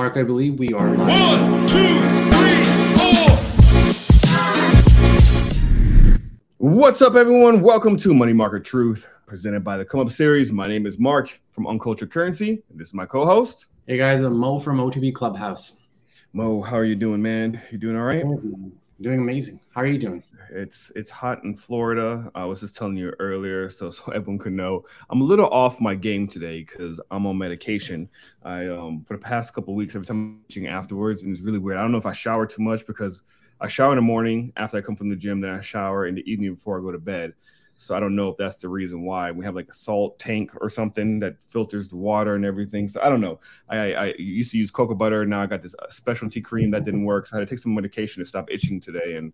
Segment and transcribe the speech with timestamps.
[0.00, 1.08] Mark, I believe we are live.
[1.10, 2.00] One, two,
[2.30, 2.64] three,
[2.96, 3.36] four.
[6.56, 7.60] What's up, everyone?
[7.60, 10.52] Welcome to Money Market Truth, presented by the Come Up Series.
[10.52, 14.38] My name is Mark from Uncultured Currency, and this is my co-host Hey guys, I'm
[14.38, 15.74] Mo from OTB Clubhouse.
[16.32, 16.62] Mo.
[16.62, 17.60] How are you doing, man?
[17.70, 18.24] You doing all right?
[19.02, 19.60] Doing amazing.
[19.74, 20.22] How are you doing?
[20.52, 22.30] It's it's hot in Florida.
[22.34, 24.84] I was just telling you earlier, so so everyone could know.
[25.08, 28.08] I'm a little off my game today because I'm on medication.
[28.42, 31.78] I um for the past couple weeks, every time I'm afterwards, and it's really weird.
[31.78, 33.22] I don't know if I shower too much because
[33.60, 36.14] I shower in the morning after I come from the gym, then I shower in
[36.14, 37.34] the evening before I go to bed.
[37.76, 40.52] So I don't know if that's the reason why we have like a salt tank
[40.60, 42.88] or something that filters the water and everything.
[42.90, 43.40] So I don't know.
[43.70, 45.24] I, I used to use cocoa butter.
[45.24, 47.26] Now I got this specialty cream that didn't work.
[47.26, 49.16] So I had to take some medication to stop itching today.
[49.16, 49.32] And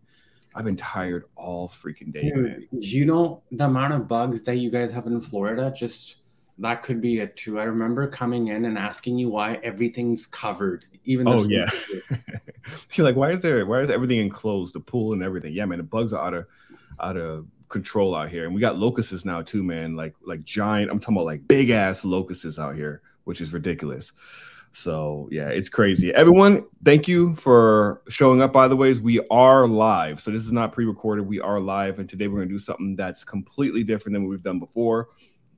[0.56, 2.30] I've been tired all freaking day.
[2.34, 5.72] Dude, you know the amount of bugs that you guys have in Florida?
[5.76, 6.16] Just
[6.58, 7.60] that could be it too.
[7.60, 10.86] I remember coming in and asking you why everything's covered.
[11.04, 11.70] Even Oh though- yeah.
[12.94, 14.74] You're like, why is there why is everything enclosed?
[14.74, 15.52] The pool and everything.
[15.52, 16.46] Yeah, man, the bugs are out of
[17.00, 18.44] out of control out here.
[18.46, 19.94] And we got locusts now too, man.
[19.94, 24.12] Like like giant, I'm talking about like big ass locusts out here, which is ridiculous.
[24.76, 26.12] So yeah, it's crazy.
[26.14, 28.52] Everyone, thank you for showing up.
[28.52, 30.20] By the ways, we are live.
[30.20, 31.26] So this is not pre-recorded.
[31.26, 34.42] We are live, and today we're gonna do something that's completely different than what we've
[34.42, 35.08] done before.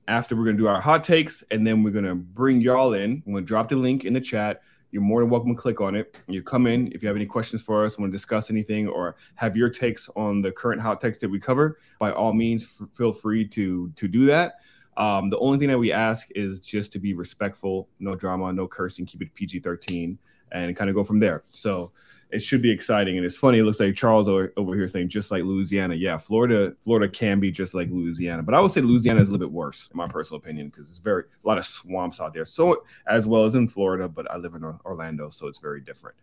[0.06, 3.20] After we're gonna do our hot takes, and then we're gonna bring y'all in.
[3.26, 4.62] I'm gonna drop the link in the chat.
[4.92, 6.16] You're more than welcome to click on it.
[6.28, 9.16] You come in if you have any questions for us, want to discuss anything, or
[9.34, 11.78] have your takes on the current hot takes that we cover.
[11.98, 14.54] By all means, f- feel free to to do that.
[14.98, 18.66] Um, the only thing that we ask is just to be respectful, no drama, no
[18.66, 20.18] cursing, keep it PG 13,
[20.50, 21.42] and kind of go from there.
[21.50, 21.92] So
[22.30, 23.16] it should be exciting.
[23.16, 25.94] And it's funny, it looks like Charles over, over here saying just like Louisiana.
[25.94, 29.30] Yeah, Florida, Florida can be just like Louisiana, but I would say Louisiana is a
[29.30, 32.34] little bit worse, in my personal opinion, because it's very a lot of swamps out
[32.34, 32.44] there.
[32.44, 36.16] So as well as in Florida, but I live in Orlando, so it's very different.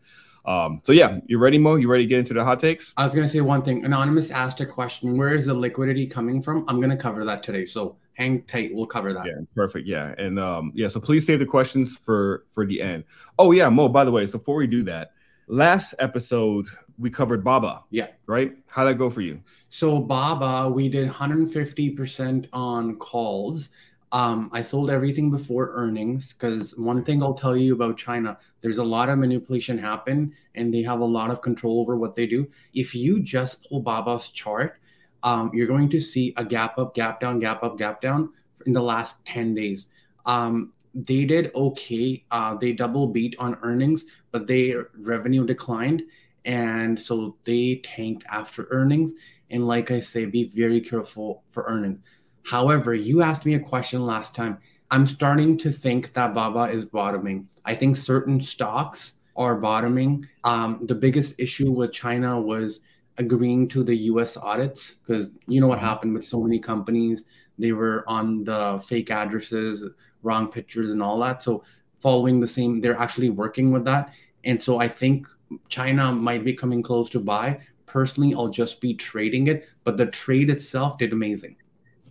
[0.46, 1.76] Um, so yeah, you ready, Mo?
[1.76, 2.94] You ready to get into the hot takes?
[2.98, 3.84] I was gonna say one thing.
[3.86, 5.18] Anonymous asked a question.
[5.18, 6.66] Where is the liquidity coming from?
[6.68, 7.66] I'm gonna cover that today.
[7.66, 8.72] So hang tight.
[8.74, 9.26] We'll cover that.
[9.26, 9.88] Yeah, perfect.
[9.88, 10.88] Yeah, and um, yeah.
[10.88, 13.04] So please save the questions for for the end.
[13.38, 13.88] Oh yeah, Mo.
[13.88, 15.12] By the way, before we do that,
[15.48, 16.68] last episode
[16.98, 17.84] we covered Baba.
[17.90, 18.08] Yeah.
[18.26, 18.54] Right.
[18.70, 19.42] How'd that go for you?
[19.70, 23.70] So Baba, we did 150% on calls.
[24.12, 28.78] Um, I sold everything before earnings because one thing I'll tell you about China, there's
[28.78, 32.26] a lot of manipulation happen and they have a lot of control over what they
[32.26, 32.48] do.
[32.74, 34.80] If you just pull Baba's chart,
[35.26, 38.32] um, you're going to see a gap up, gap down, gap up, gap down
[38.66, 39.88] in the last 10 days.
[40.26, 42.24] Um, they did okay.
[42.32, 46.04] Uh, they double beat on earnings, but their revenue declined.
[46.46, 49.14] And so they tanked after earnings.
[49.50, 52.00] And like I say, be very careful for earnings.
[52.44, 54.60] However, you asked me a question last time.
[54.92, 57.50] I'm starting to think that Baba is bottoming.
[57.66, 60.28] I think certain stocks are bottoming.
[60.44, 62.80] Um, the biggest issue with China was
[63.18, 65.88] agreeing to the US audits because you know what mm-hmm.
[65.88, 67.26] happened with so many companies.
[67.58, 69.86] They were on the fake addresses,
[70.24, 71.42] wrong pictures, and all that.
[71.42, 71.64] So,
[72.00, 74.14] following the same, they're actually working with that.
[74.44, 75.28] And so, I think
[75.70, 77.60] China might be coming close to buy.
[77.86, 81.56] Personally, I'll just be trading it, but the trade itself did amazing.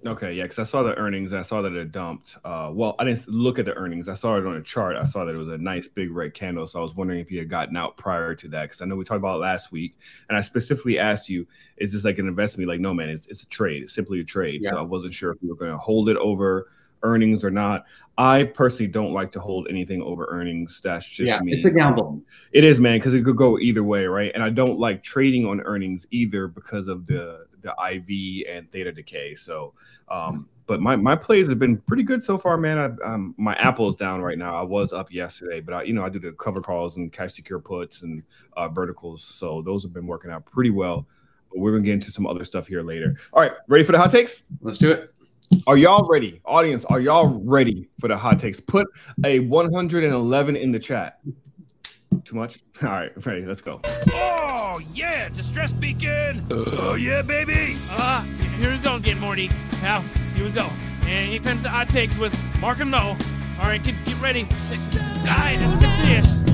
[0.06, 1.32] Okay, yeah, because I saw the earnings.
[1.32, 2.36] I saw that it dumped.
[2.44, 4.06] Uh, well, I didn't look at the earnings.
[4.06, 4.96] I saw it on a chart.
[4.96, 6.66] I saw that it was a nice big red candle.
[6.66, 8.96] So I was wondering if you had gotten out prior to that, because I know
[8.96, 9.96] we talked about it last week,
[10.28, 11.46] and I specifically asked you,
[11.78, 13.84] "Is this like an investment?" Like, no, man, it's it's a trade.
[13.84, 14.62] It's simply a trade.
[14.64, 16.68] So I wasn't sure if you were going to hold it over
[17.02, 17.84] earnings or not.
[18.18, 20.80] I personally don't like to hold anything over earnings.
[20.82, 21.52] That's just yeah, me.
[21.52, 22.22] it's a gamble.
[22.52, 24.32] It is, man, because it could go either way, right?
[24.34, 28.92] And I don't like trading on earnings either because of the the IV and theta
[28.92, 29.34] decay.
[29.34, 29.74] So,
[30.08, 32.78] um, but my my plays have been pretty good so far, man.
[32.78, 34.56] I, um, my Apple is down right now.
[34.56, 37.34] I was up yesterday, but I, you know, I do the cover calls and cash
[37.34, 38.22] secure puts and
[38.56, 41.06] uh, verticals, so those have been working out pretty well.
[41.50, 43.16] But we're gonna get into some other stuff here later.
[43.32, 44.44] All right, ready for the hot takes?
[44.60, 45.10] Let's do it.
[45.66, 46.84] Are y'all ready, audience?
[46.86, 48.60] Are y'all ready for the hot takes?
[48.60, 48.86] Put
[49.24, 51.20] a 111 in the chat.
[52.24, 52.58] Too much?
[52.82, 53.44] All right, ready.
[53.44, 53.80] Let's go.
[54.12, 56.44] Oh, yeah, distress beacon.
[56.50, 57.76] Oh, yeah, baby.
[57.90, 58.22] Uh,
[58.58, 59.50] here we go again, Morty.
[59.82, 60.00] Now,
[60.34, 60.68] here we go.
[61.02, 63.16] And here comes the hot takes with Mark and Mo.
[63.58, 64.44] All right, get, get ready.
[65.24, 66.53] Guys, let's get this.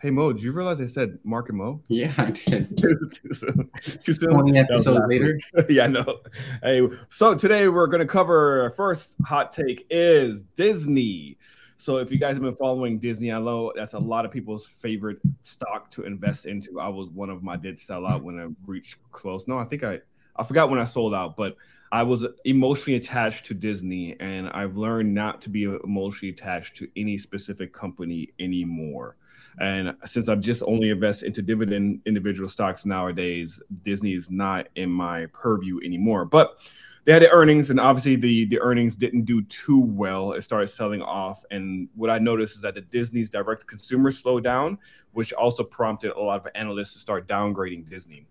[0.00, 1.82] Hey Mo, did you realize I said Mark and Mo?
[1.88, 2.76] Yeah, I did.
[2.76, 3.68] too soon.
[4.04, 4.30] Too soon?
[4.30, 5.36] 20 episodes later.
[5.68, 6.20] yeah, I know.
[6.62, 11.36] Hey, so today we're going to cover our first hot take is Disney.
[11.78, 14.68] So if you guys have been following Disney, I know that's a lot of people's
[14.68, 16.78] favorite stock to invest into.
[16.80, 17.48] I was one of them.
[17.48, 19.48] I did sell out when I reached close.
[19.48, 19.98] No, I think I
[20.38, 21.56] I forgot when I sold out, but
[21.90, 26.88] I was emotionally attached to Disney, and I've learned not to be emotionally attached to
[26.96, 29.16] any specific company anymore.
[29.60, 34.90] And since I've just only invested into dividend individual stocks nowadays, Disney is not in
[34.90, 36.24] my purview anymore.
[36.26, 36.58] But
[37.04, 40.32] they had the earnings, and obviously the the earnings didn't do too well.
[40.32, 44.44] It started selling off, and what I noticed is that the Disney's direct consumer slowed
[44.44, 44.78] down,
[45.14, 48.26] which also prompted a lot of analysts to start downgrading Disney.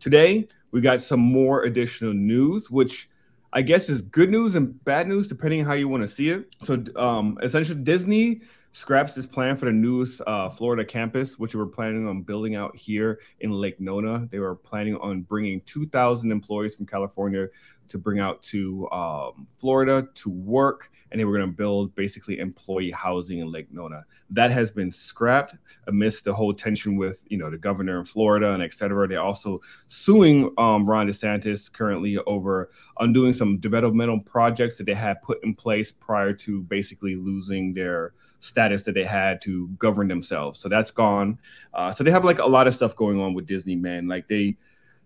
[0.00, 3.08] Today, we got some more additional news, which
[3.52, 6.30] I guess is good news and bad news, depending on how you want to see
[6.30, 6.54] it.
[6.62, 8.42] So, um, essentially, Disney
[8.72, 12.54] scraps this plan for the newest uh, Florida campus, which they were planning on building
[12.54, 14.28] out here in Lake Nona.
[14.30, 17.48] They were planning on bringing 2,000 employees from California
[17.88, 22.38] to bring out to um, Florida to work, and they were going to build basically
[22.38, 24.04] employee housing in Lake Nona.
[24.30, 25.54] That has been scrapped
[25.86, 29.08] amidst the whole tension with you know the governor in Florida and et cetera.
[29.08, 35.22] They're also suing um, Ron DeSantis currently over undoing some developmental projects that they had
[35.22, 40.58] put in place prior to basically losing their status that they had to govern themselves.
[40.58, 41.38] So that's gone.
[41.74, 44.08] Uh, so they have like a lot of stuff going on with Disney, man.
[44.08, 44.56] Like they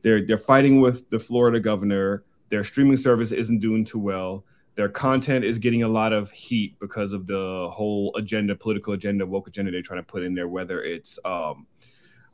[0.02, 2.25] they're they're fighting with the Florida governor.
[2.52, 4.44] Their streaming service isn't doing too well.
[4.75, 9.25] Their content is getting a lot of heat because of the whole agenda, political agenda,
[9.25, 11.66] woke agenda they're trying to put in there, whether it's um,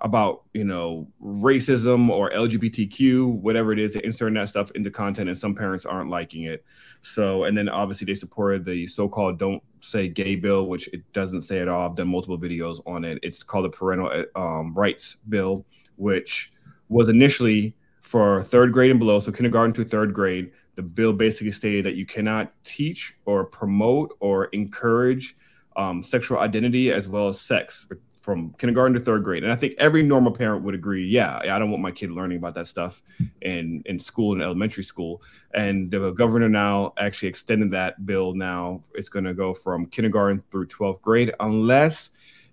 [0.01, 5.29] about you know racism or LGBTQ, whatever it is, they're inserting that stuff into content,
[5.29, 6.65] and some parents aren't liking it.
[7.03, 11.43] So, and then obviously they supported the so-called "Don't Say Gay" bill, which it doesn't
[11.43, 11.89] say at all.
[11.89, 13.21] I've done multiple videos on it.
[13.23, 15.65] It's called the Parental um, Rights Bill,
[15.97, 16.53] which
[16.89, 17.77] was initially
[18.09, 21.95] for third grade and below, so kindergarten to third grade, the bill basically stated that
[21.95, 25.37] you cannot teach or promote or encourage
[25.77, 27.87] um, sexual identity as well as sex
[28.23, 29.45] from kindergarten to third grade.
[29.45, 32.39] And I think every normal parent would agree, yeah, I don't want my kid learning
[32.39, 33.03] about that stuff
[33.43, 35.23] in, in school and elementary school.
[35.53, 38.85] And the governor now actually extended that bill now.
[38.95, 42.09] It's going to go from kindergarten through 12th grade, unless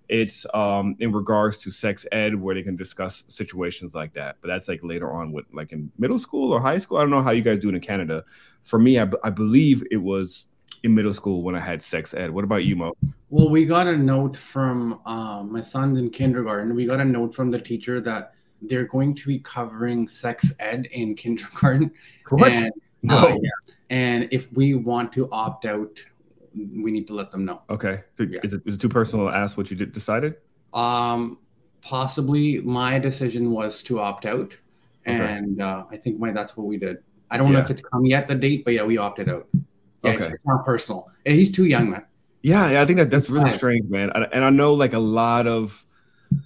[0.08, 4.36] it's um, in regards to sex ed where they can discuss situations like that.
[4.40, 6.98] But that's like later on with like in middle school or high school.
[6.98, 8.24] I don't know how you guys do it in Canada.
[8.62, 10.46] For me, I, believe it was
[10.82, 12.30] in middle school when I had sex ed.
[12.30, 12.92] What about you, Mo?
[13.30, 16.74] Well, we got a note from uh, my son's in kindergarten.
[16.74, 20.86] We got a note from the teacher that they're going to be covering sex ed
[20.92, 21.92] in kindergarten.
[22.28, 22.52] What?
[22.52, 22.72] And,
[23.02, 23.18] No.
[23.18, 23.74] uh, yeah.
[23.90, 26.04] and if we want to opt out,
[26.56, 27.62] we need to let them know.
[27.70, 28.02] Okay.
[28.18, 28.40] Yeah.
[28.42, 30.36] Is it is it too personal to ask what you did decided?
[30.72, 31.38] Um,
[31.80, 34.58] possibly my decision was to opt out,
[35.06, 35.16] Okay.
[35.16, 36.98] and uh, I think my that's what we did.
[37.30, 39.46] I don't know if it's come yet the date, but yeah, we opted out.
[40.02, 40.34] Yeah, it's, Okay.
[40.34, 41.10] it's not personal.
[41.24, 42.04] And he's too young, man.
[42.42, 44.10] Yeah, yeah, I think that that's really strange, man.
[44.32, 45.84] And I know like a lot of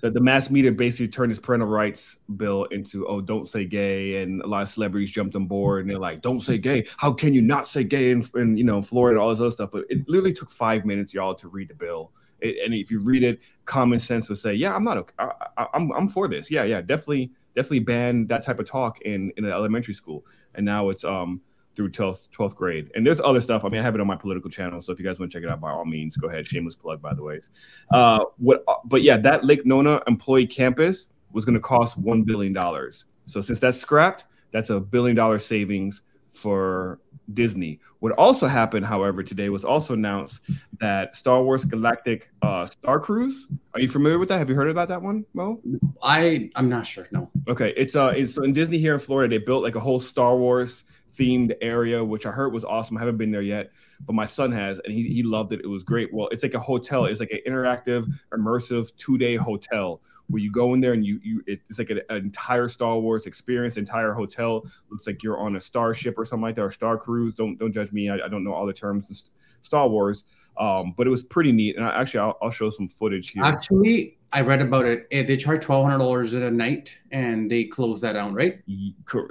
[0.00, 4.22] that the mass media basically turned this parental rights bill into oh don't say gay
[4.22, 6.86] and a lot of celebrities jumped on board and they're like don't say gay.
[6.96, 9.50] How can you not say gay in, in you know florida and all this other
[9.50, 9.70] stuff?
[9.72, 12.12] But it literally took five minutes y'all to read the bill.
[12.40, 15.14] It, and if you read it common sense would say yeah i'm not okay.
[15.18, 16.50] I, I, i'm i'm for this.
[16.50, 20.24] Yeah yeah definitely definitely ban that type of talk in in an elementary school.
[20.54, 21.40] And now it's um
[21.80, 22.90] through 12th 12th grade.
[22.94, 23.64] And there's other stuff.
[23.64, 25.38] I mean i have it on my political channel so if you guys want to
[25.38, 26.46] check it out by all means go ahead.
[26.46, 27.50] Shameless plug by the ways.
[27.90, 32.52] Uh what but yeah that lake nona employee campus was going to cost one billion
[32.52, 33.06] dollars.
[33.24, 37.00] So since that's scrapped that's a billion dollar savings for
[37.32, 37.80] disney.
[38.00, 40.40] What also happened however today was also announced
[40.80, 44.38] that star wars galactic uh star cruise are you familiar with that?
[44.38, 45.60] Have you heard about that one mo?
[46.02, 47.08] I I'm not sure.
[47.12, 47.30] No.
[47.48, 49.38] Okay, it's uh, it's so in Disney here in Florida.
[49.38, 50.84] They built like a whole Star Wars
[51.16, 52.96] themed area, which I heard was awesome.
[52.96, 53.70] I haven't been there yet,
[54.06, 55.60] but my son has, and he he loved it.
[55.62, 56.12] It was great.
[56.12, 57.04] Well, it's like a hotel.
[57.06, 61.20] It's like an interactive, immersive two day hotel where you go in there and you
[61.22, 63.76] you it's like an, an entire Star Wars experience.
[63.76, 67.34] Entire hotel looks like you're on a starship or something like that, or Star Cruise.
[67.34, 68.08] Don't don't judge me.
[68.08, 69.30] I, I don't know all the terms
[69.62, 70.24] Star Wars.
[70.58, 73.44] Um, but it was pretty neat, and I, actually I'll, I'll show some footage here.
[73.44, 75.08] Actually, I read about it.
[75.10, 78.60] Eh, They charge twelve hundred dollars a night, and they close that down, right?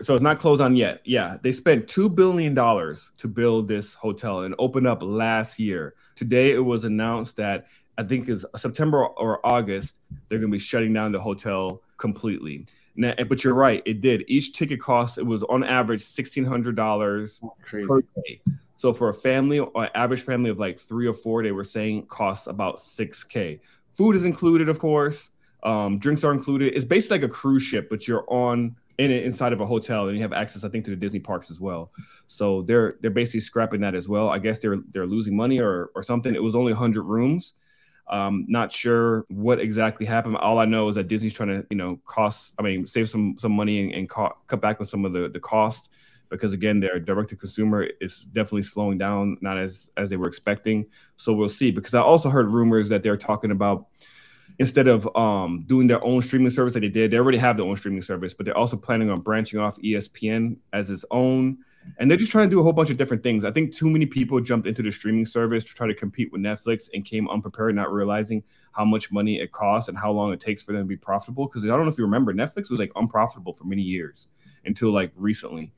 [0.03, 1.01] So it's not closed on yet.
[1.05, 5.95] Yeah, they spent two billion dollars to build this hotel and opened up last year.
[6.15, 9.95] Today it was announced that I think is September or August
[10.27, 12.65] they're going to be shutting down the hotel completely.
[12.95, 14.25] Now, but you're right, it did.
[14.27, 17.39] Each ticket cost it was on average sixteen hundred dollars
[17.87, 18.41] per day.
[18.75, 22.07] So for a family or average family of like three or four, they were saying
[22.07, 23.61] costs about six k.
[23.99, 25.27] Food is included, of course.
[25.61, 26.73] Um, drinks are included.
[26.73, 30.07] It's basically like a cruise ship, but you're on in it inside of a hotel,
[30.07, 31.91] and you have access, I think, to the Disney parks as well.
[32.29, 34.29] So they're they're basically scrapping that as well.
[34.29, 36.33] I guess they're they're losing money or or something.
[36.33, 37.55] It was only 100 rooms.
[38.07, 40.37] Um, not sure what exactly happened.
[40.37, 42.55] All I know is that Disney's trying to, you know, cost.
[42.57, 45.27] I mean, save some some money and, and co- cut back on some of the
[45.27, 45.89] the cost
[46.29, 50.27] because again, their direct to consumer is definitely slowing down, not as as they were
[50.27, 50.85] expecting.
[51.15, 51.71] So we'll see.
[51.71, 53.87] Because I also heard rumors that they're talking about
[54.59, 57.65] instead of um, doing their own streaming service that they did, they already have their
[57.65, 61.57] own streaming service, but they're also planning on branching off ESPN as its own.
[61.97, 63.45] And they're just trying to do a whole bunch of different things.
[63.45, 66.41] I think too many people jumped into the streaming service to try to compete with
[66.41, 68.43] Netflix and came unprepared, not realizing
[68.73, 71.47] how much money it costs and how long it takes for them to be profitable.
[71.47, 74.27] Because I don't know if you remember, Netflix was like unprofitable for many years
[74.65, 75.71] until like recently.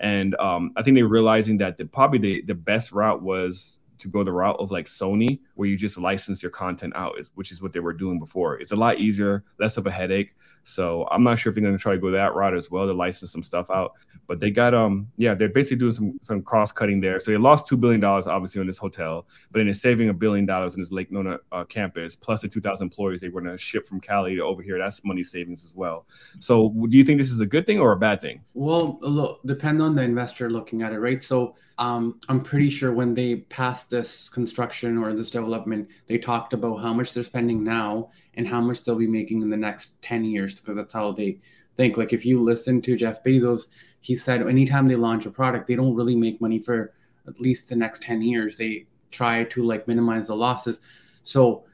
[0.00, 4.08] And um, I think they're realizing that the, probably the, the best route was to
[4.08, 7.60] go the route of like Sony, where you just license your content out, which is
[7.60, 8.58] what they were doing before.
[8.58, 10.34] It's a lot easier, less of a headache.
[10.64, 12.86] So I'm not sure if they're going to try to go that route as well
[12.86, 13.94] to license some stuff out.
[14.26, 17.18] But they got um yeah they're basically doing some some cross cutting there.
[17.18, 20.14] So they lost two billion dollars obviously on this hotel, but then they're saving a
[20.14, 23.52] billion dollars in this Lake Nona uh, campus plus the 2,000 employees they were going
[23.52, 24.78] to ship from Cali to over here.
[24.78, 26.06] That's money savings as well.
[26.38, 28.42] So do you think this is a good thing or a bad thing?
[28.54, 31.22] Well, look, depend on the investor looking at it, right?
[31.22, 36.52] So um, I'm pretty sure when they passed this construction or this development, they talked
[36.52, 40.00] about how much they're spending now and how much they'll be making in the next
[40.02, 41.38] 10 years because that's how they
[41.76, 41.96] think.
[41.96, 43.68] Like if you listen to Jeff Bezos,
[44.00, 46.92] he said anytime they launch a product, they don't really make money for
[47.26, 48.58] at least the next 10 years.
[48.58, 50.80] They try to like minimize the losses.
[51.22, 51.64] So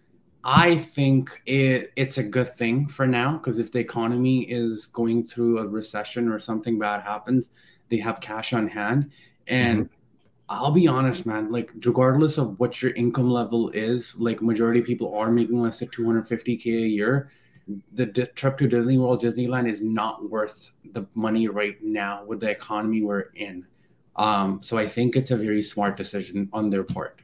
[0.45, 5.25] I think it, it's a good thing for now because if the economy is going
[5.25, 7.51] through a recession or something bad happens,
[7.89, 9.11] they have cash on hand.
[9.49, 9.96] And mm-hmm.
[10.49, 11.51] I'll be honest, man.
[11.51, 15.89] Like, regardless of what your income level is, like majority people are making less than
[15.89, 17.31] 250k a year.
[17.93, 22.39] The di- trip to Disney World, Disneyland is not worth the money right now with
[22.39, 23.67] the economy we're in.
[24.15, 27.21] Um, so I think it's a very smart decision on their part.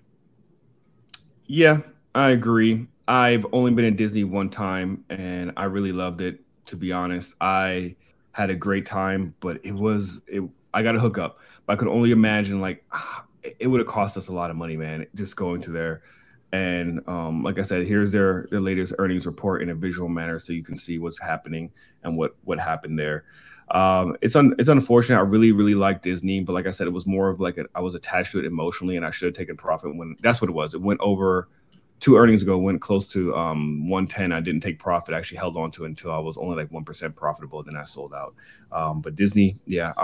[1.47, 1.81] Yeah,
[2.15, 2.89] I agree.
[3.07, 6.41] I've only been in Disney one time, and I really loved it.
[6.67, 7.97] To be honest, I
[8.33, 10.43] had a great time, but it was it.
[10.75, 12.85] I got a hookup but I could only imagine like
[13.43, 16.03] it would have cost us a lot of money, man, just going to there.
[16.53, 20.39] And um, like I said, here's their their latest earnings report in a visual manner,
[20.39, 21.71] so you can see what's happening
[22.03, 23.25] and what what happened there.
[23.71, 25.17] Um, it's un, it's unfortunate.
[25.17, 27.65] I really really like Disney, but like I said, it was more of like a,
[27.75, 30.51] I was attached to it emotionally, and I should have taken profit when that's what
[30.51, 30.75] it was.
[30.75, 31.49] It went over
[32.01, 34.33] two earnings ago, went close to um, 110.
[34.33, 35.15] I didn't take profit.
[35.15, 37.63] I actually held on to it until I was only like one percent profitable.
[37.63, 38.35] Then I sold out.
[38.73, 39.95] Um, but Disney, yeah,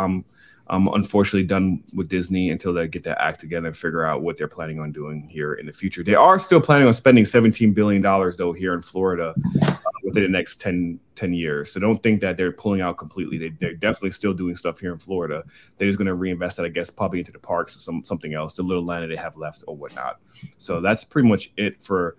[0.71, 4.23] um, I'm unfortunately done with Disney until they get that act together and figure out
[4.23, 6.03] what they're planning on doing here in the future.
[6.03, 10.25] They are still planning on spending 17 billion dollars though here in Florida uh, within
[10.25, 11.73] the next 10, 10 years.
[11.73, 13.39] So don't think that they're pulling out completely.
[13.39, 15.43] They, They, are definitely still doing stuff here in Florida.
[15.77, 18.35] They're just going to reinvest that, I guess, probably into the parks or some something
[18.35, 20.21] else, the little land that they have left or whatnot.
[20.57, 22.17] So that's pretty much it for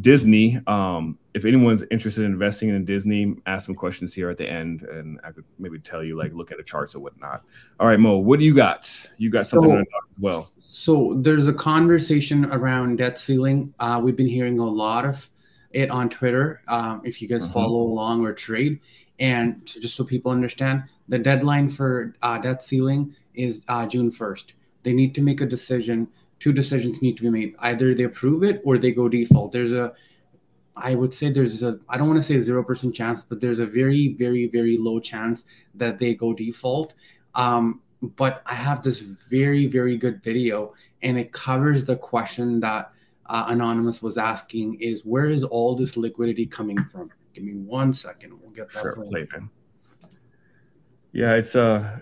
[0.00, 0.60] Disney.
[0.66, 4.82] Um, if anyone's interested in investing in Disney, ask some questions here at the end,
[4.82, 7.42] and I could maybe tell you, like, look at the charts or whatnot.
[7.80, 8.88] All right, Mo, what do you got?
[9.18, 9.84] You got something so, as
[10.18, 10.50] well.
[10.58, 13.74] So there's a conversation around debt ceiling.
[13.80, 15.28] Uh, we've been hearing a lot of
[15.70, 16.62] it on Twitter.
[16.68, 17.52] Um, if you guys uh-huh.
[17.52, 18.80] follow along or trade,
[19.18, 24.52] and just so people understand, the deadline for uh, debt ceiling is uh, June 1st.
[24.84, 26.08] They need to make a decision
[26.40, 27.54] two decisions need to be made.
[27.60, 29.52] Either they approve it or they go default.
[29.52, 29.92] There's a
[30.76, 33.58] I would say there's a I don't want to say zero percent chance, but there's
[33.58, 36.94] a very, very, very low chance that they go default.
[37.34, 42.92] Um, but I have this very, very good video, and it covers the question that
[43.26, 47.10] uh, anonymous was asking: is where is all this liquidity coming from?
[47.32, 48.82] Give me one second, we'll get that.
[48.82, 49.26] Sure, play,
[51.12, 52.00] yeah, it's uh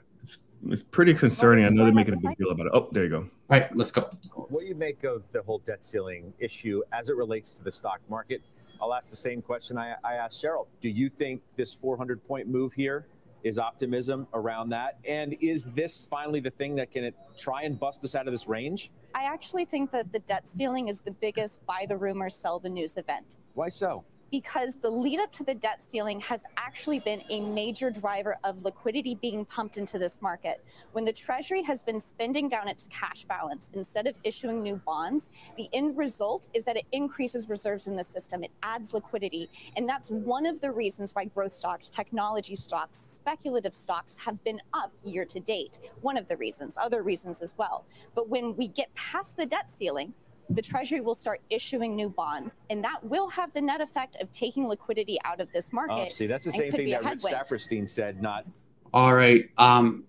[0.69, 1.67] it's pretty concerning.
[1.67, 2.73] I know they're making a big deal about it.
[2.75, 3.29] Oh, there you go.
[3.53, 4.09] All right, let's go.
[4.33, 7.71] What do you make of the whole debt ceiling issue as it relates to the
[7.71, 8.41] stock market?
[8.81, 10.69] I'll ask the same question I, I asked Cheryl.
[10.81, 13.09] Do you think this 400 point move here
[13.43, 14.97] is optimism around that?
[15.07, 18.49] And is this finally the thing that can try and bust us out of this
[18.49, 18.91] range?
[19.15, 22.71] I actually think that the debt ceiling is the biggest buy the rumor, sell the
[22.71, 23.37] news event.
[23.53, 24.07] Why so?
[24.33, 28.65] Because the lead up to the debt ceiling has actually been a major driver of
[28.65, 30.65] liquidity being pumped into this market.
[30.93, 35.31] When the Treasury has been spending down its cash balance instead of issuing new bonds,
[35.59, 38.43] the end result is that it increases reserves in the system.
[38.43, 39.51] It adds liquidity.
[39.77, 44.63] And that's one of the reasons why growth stocks, technology stocks, speculative stocks have been
[44.73, 45.79] up year to date.
[46.01, 47.85] One of the reasons, other reasons as well.
[48.15, 50.15] But when we get past the debt ceiling,
[50.51, 54.31] the Treasury will start issuing new bonds, and that will have the net effect of
[54.33, 56.07] taking liquidity out of this market.
[56.07, 58.23] Oh, see, that's the same thing that Rich Saperstein said.
[58.23, 58.47] Not
[58.93, 59.45] all right.
[59.59, 60.05] Um,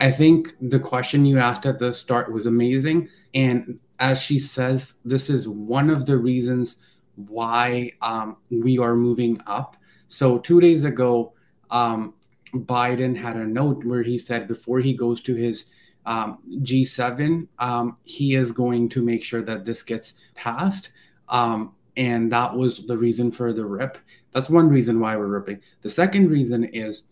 [0.00, 4.94] I think the question you asked at the start was amazing, and as she says,
[5.04, 6.76] this is one of the reasons
[7.14, 9.76] why um, we are moving up.
[10.08, 11.34] So two days ago,
[11.70, 12.14] um,
[12.54, 15.66] Biden had a note where he said before he goes to his
[16.06, 20.92] um, G7, um, he is going to make sure that this gets passed.
[21.28, 23.98] Um, and that was the reason for the rip.
[24.32, 25.60] That's one reason why we're ripping.
[25.82, 27.04] The second reason is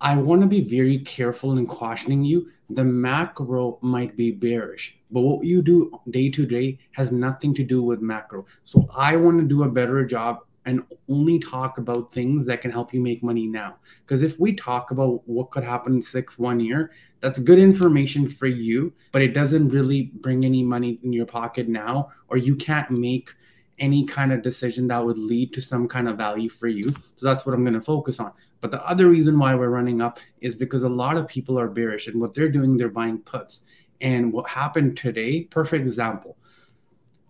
[0.00, 2.50] I want to be very careful in cautioning you.
[2.70, 7.64] The macro might be bearish, but what you do day to day has nothing to
[7.64, 8.46] do with macro.
[8.64, 12.70] So I want to do a better job and only talk about things that can
[12.70, 13.76] help you make money now.
[14.04, 18.28] Because if we talk about what could happen in six, one year, that's good information
[18.28, 22.54] for you, but it doesn't really bring any money in your pocket now, or you
[22.54, 23.32] can't make
[23.78, 26.90] any kind of decision that would lead to some kind of value for you.
[27.16, 28.34] So that's what I'm going to focus on.
[28.60, 31.68] But the other reason why we're running up is because a lot of people are
[31.68, 33.62] bearish and what they're doing, they're buying puts.
[34.02, 36.36] And what happened today, perfect example.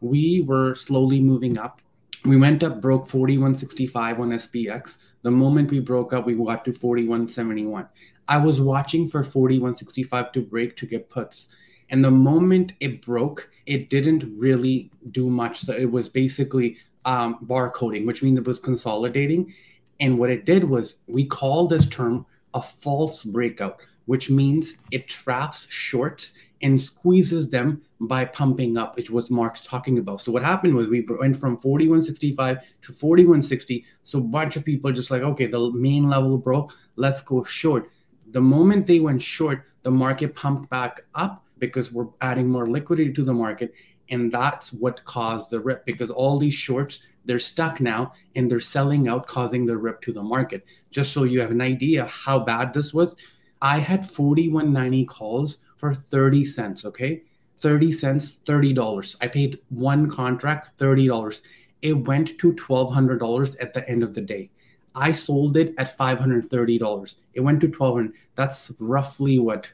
[0.00, 1.82] We were slowly moving up
[2.28, 4.98] we went up, broke 4165 on SPX.
[5.22, 7.88] The moment we broke up, we got to 4171.
[8.28, 11.48] I was watching for 4165 to break to get puts.
[11.90, 15.60] And the moment it broke, it didn't really do much.
[15.60, 19.54] So it was basically um, barcoding, which means it was consolidating.
[19.98, 25.08] And what it did was we call this term a false breakout, which means it
[25.08, 30.20] traps shorts and squeezes them by pumping up, which was Mark's talking about.
[30.20, 33.84] So what happened was we went from 4165 to 4160.
[34.02, 37.90] So a bunch of people just like, okay, the main level broke, let's go short.
[38.30, 43.12] The moment they went short, the market pumped back up because we're adding more liquidity
[43.12, 43.74] to the market.
[44.10, 48.60] And that's what caused the rip because all these shorts, they're stuck now and they're
[48.60, 50.64] selling out, causing the rip to the market.
[50.90, 53.16] Just so you have an idea how bad this was,
[53.60, 57.22] I had 4190 calls for 30 cents, okay?
[57.60, 59.16] 30 cents, $30.
[59.20, 61.42] I paid one contract, $30.
[61.82, 64.50] It went to $1,200 at the end of the day.
[64.94, 67.14] I sold it at $530.
[67.34, 69.70] It went to 1200 That's roughly what?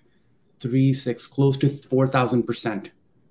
[0.61, 2.91] Three, six, close to 4,000%.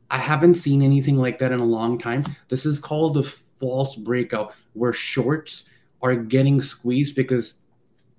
[0.09, 2.25] I haven't seen anything like that in a long time.
[2.49, 5.65] This is called a false breakout where shorts
[6.01, 7.55] are getting squeezed because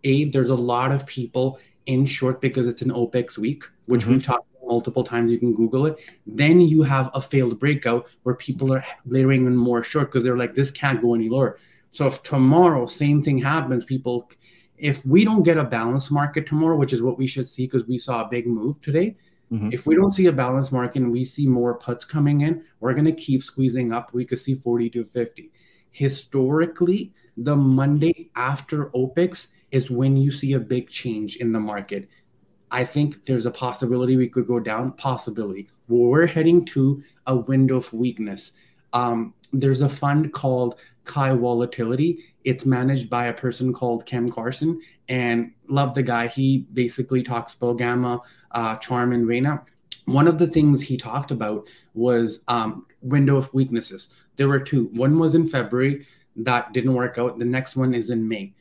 [0.02, 4.12] A, there's a lot of people in short because it's an OPEX week, which mm-hmm.
[4.12, 5.30] we've talked multiple times.
[5.30, 5.98] You can Google it.
[6.26, 10.38] Then you have a failed breakout where people are layering in more short because they're
[10.38, 11.58] like, this can't go any lower.
[11.92, 14.30] So if tomorrow same thing happens, people,
[14.76, 17.84] if we don't get a balanced market tomorrow, which is what we should see because
[17.84, 19.16] we saw a big move today.
[19.52, 19.70] Mm-hmm.
[19.72, 22.94] If we don't see a balanced market and we see more puts coming in, we're
[22.94, 24.12] going to keep squeezing up.
[24.12, 25.50] We could see 40 to 50.
[25.92, 32.08] Historically, the Monday after OPEX is when you see a big change in the market.
[32.70, 34.92] I think there's a possibility we could go down.
[34.92, 35.68] Possibility.
[35.88, 38.52] We're heading to a window of weakness.
[38.92, 42.20] Um, there's a fund called Kai Volatility.
[42.44, 46.28] It's managed by a person called Cem Karsan, and love the guy.
[46.28, 48.20] He basically talks about gamma,
[48.52, 49.64] uh, charm, and vanna.
[50.04, 54.08] One of the things he talked about was um, window of weaknesses.
[54.36, 54.84] There were two.
[54.94, 56.06] One was in February
[56.36, 57.40] that didn't work out.
[57.40, 58.54] The next one is in May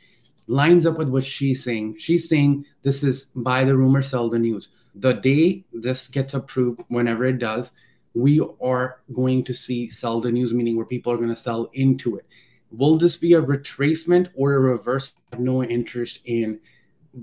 [0.47, 1.97] lines up with what she's saying.
[1.97, 4.69] She's saying this is buy the rumor, sell the news.
[4.95, 7.71] The day this gets approved, whenever it does,
[8.13, 11.69] we are going to see sell the news, meaning where people are going to sell
[11.73, 12.25] into it.
[12.71, 15.13] Will this be a retracement or a reverse?
[15.32, 16.60] I have no interest in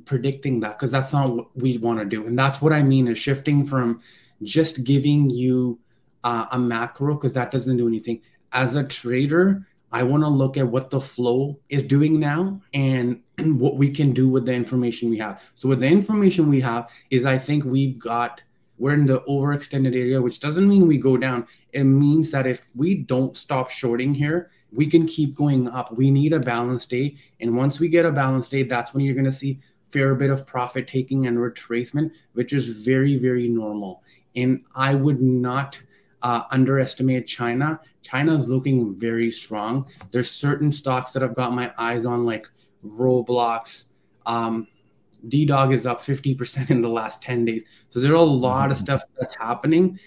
[0.05, 2.27] predicting that because that's not what we want to do.
[2.27, 4.01] And that's what I mean is shifting from
[4.43, 5.79] just giving you
[6.25, 8.23] uh, a macro because that doesn't do anything.
[8.53, 13.23] As a trader, I want to look at what the flow is doing now and
[13.39, 15.51] what we can do with the information we have.
[15.55, 18.43] So with the information we have is I think we've got
[18.79, 21.47] we're in the overextended area, which doesn't mean we go down.
[21.73, 25.95] It means that if we don't stop shorting here, we can keep going up.
[25.95, 27.17] We need a balanced day.
[27.41, 29.61] And once we get a balanced day, that's when you're going to see
[29.93, 34.03] fair bit of profit taking and retracement, which is very, very normal.
[34.35, 35.79] And I would not
[36.23, 37.81] uh, underestimate China.
[38.03, 39.87] China is looking very strong.
[40.11, 42.49] There's certain stocks that I've got my eyes on, like
[42.85, 43.87] Roblox.
[44.27, 44.69] Um,
[45.29, 47.65] D Dog is up 50% in the last 10 days.
[47.89, 48.85] So there are a lot of mm-hmm.
[48.85, 49.99] stuff that's happening.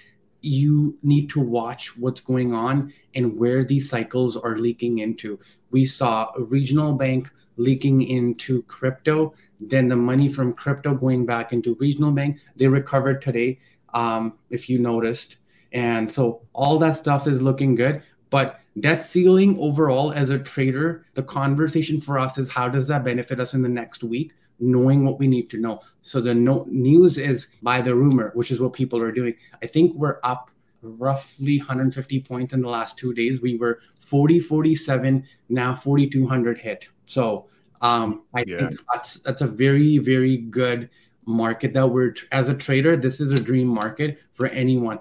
[0.41, 5.39] You need to watch what's going on and where these cycles are leaking into.
[5.71, 11.53] We saw a regional bank leaking into crypto, then the money from crypto going back
[11.53, 12.39] into regional bank.
[12.55, 13.59] They recovered today,
[13.93, 15.37] um, if you noticed.
[15.73, 18.01] And so all that stuff is looking good.
[18.29, 23.03] But debt ceiling overall, as a trader, the conversation for us is how does that
[23.03, 24.33] benefit us in the next week?
[24.59, 25.81] Knowing what we need to know.
[26.01, 29.35] So the no- news is by the rumor, which is what people are doing.
[29.61, 33.41] I think we're up roughly 150 points in the last two days.
[33.41, 36.87] We were 40, 47, now 4,200 hit.
[37.05, 37.47] So
[37.81, 38.67] um, I yeah.
[38.67, 40.89] think that's that's a very, very good
[41.25, 42.95] market that we're as a trader.
[42.95, 44.99] This is a dream market for anyone.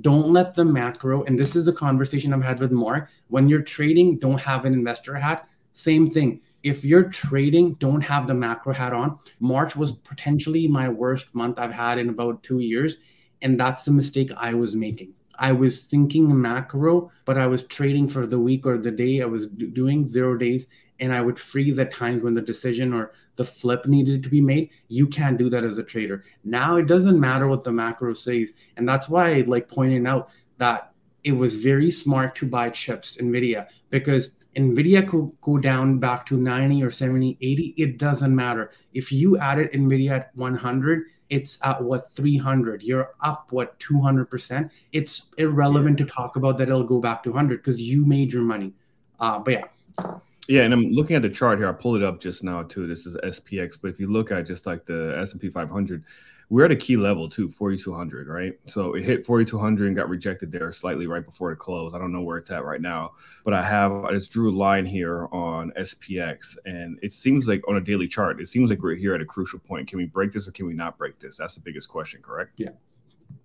[0.00, 3.10] Don't let the macro, and this is a conversation I've had with Mark.
[3.28, 5.48] When you're trading, don't have an investor hat.
[5.72, 9.18] Same thing if you're trading, don't have the macro hat on.
[9.38, 12.96] March was potentially my worst month I've had in about two years.
[13.42, 15.12] And that's the mistake I was making.
[15.38, 19.20] I was thinking macro, but I was trading for the week or the day.
[19.20, 20.66] I was doing zero days
[20.98, 24.40] and I would freeze at times when the decision or the flip needed to be
[24.40, 24.70] made.
[24.88, 26.24] You can't do that as a trader.
[26.44, 28.52] Now it doesn't matter what the macro says.
[28.76, 30.92] And that's why I like pointing out that
[31.24, 36.36] it was very smart to buy chips, NVIDIA, because NVIDIA could go down back to
[36.36, 37.74] 90 or 70, 80.
[37.76, 38.70] It doesn't matter.
[38.92, 42.82] If you added NVIDIA at 100, it's at what 300.
[42.82, 44.70] You're up what 200%.
[44.92, 46.06] It's irrelevant yeah.
[46.06, 48.74] to talk about that it'll go back to 100 because you made your money.
[49.18, 50.18] Uh, but yeah.
[50.48, 51.68] Yeah, and I'm looking at the chart here.
[51.68, 52.86] I pulled it up just now too.
[52.86, 56.04] This is SPX, but if you look at just like the S&P 500,
[56.50, 58.52] we're at a key level too, 4,200, right?
[58.66, 61.94] So it hit 4,200 and got rejected there slightly right before the close.
[61.94, 63.12] I don't know where it's at right now,
[63.44, 67.66] but I have I just drew a line here on SPX, and it seems like
[67.66, 69.88] on a daily chart, it seems like we're here at a crucial point.
[69.88, 71.38] Can we break this or can we not break this?
[71.38, 72.52] That's the biggest question, correct?
[72.58, 72.70] Yeah.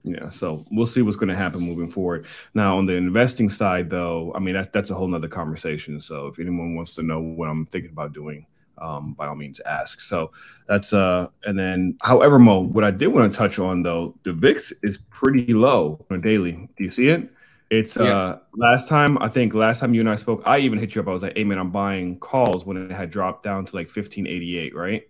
[0.04, 2.26] Yeah, so we'll see what's going to happen moving forward.
[2.54, 6.00] Now, on the investing side, though, I mean that's that's a whole nother conversation.
[6.00, 8.46] So if anyone wants to know what I'm thinking about doing,
[8.78, 10.00] um, by all means ask.
[10.00, 10.32] So
[10.68, 14.34] that's uh, and then however, Mo, what I did want to touch on though, the
[14.34, 16.70] VIX is pretty low on a daily.
[16.78, 17.30] Do you see it?
[17.70, 18.04] It's yeah.
[18.04, 21.02] uh last time I think last time you and I spoke, I even hit you
[21.02, 21.08] up.
[21.08, 23.88] I was like, "Hey man, I'm buying calls when it had dropped down to like
[23.88, 25.04] 1588, right?"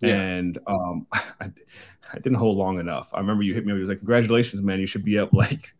[0.00, 0.14] Yeah.
[0.14, 1.50] And um, I,
[2.12, 3.10] I didn't hold long enough.
[3.12, 3.72] I remember you hit me.
[3.72, 4.80] You was like, "Congratulations, man!
[4.80, 5.72] You should be up like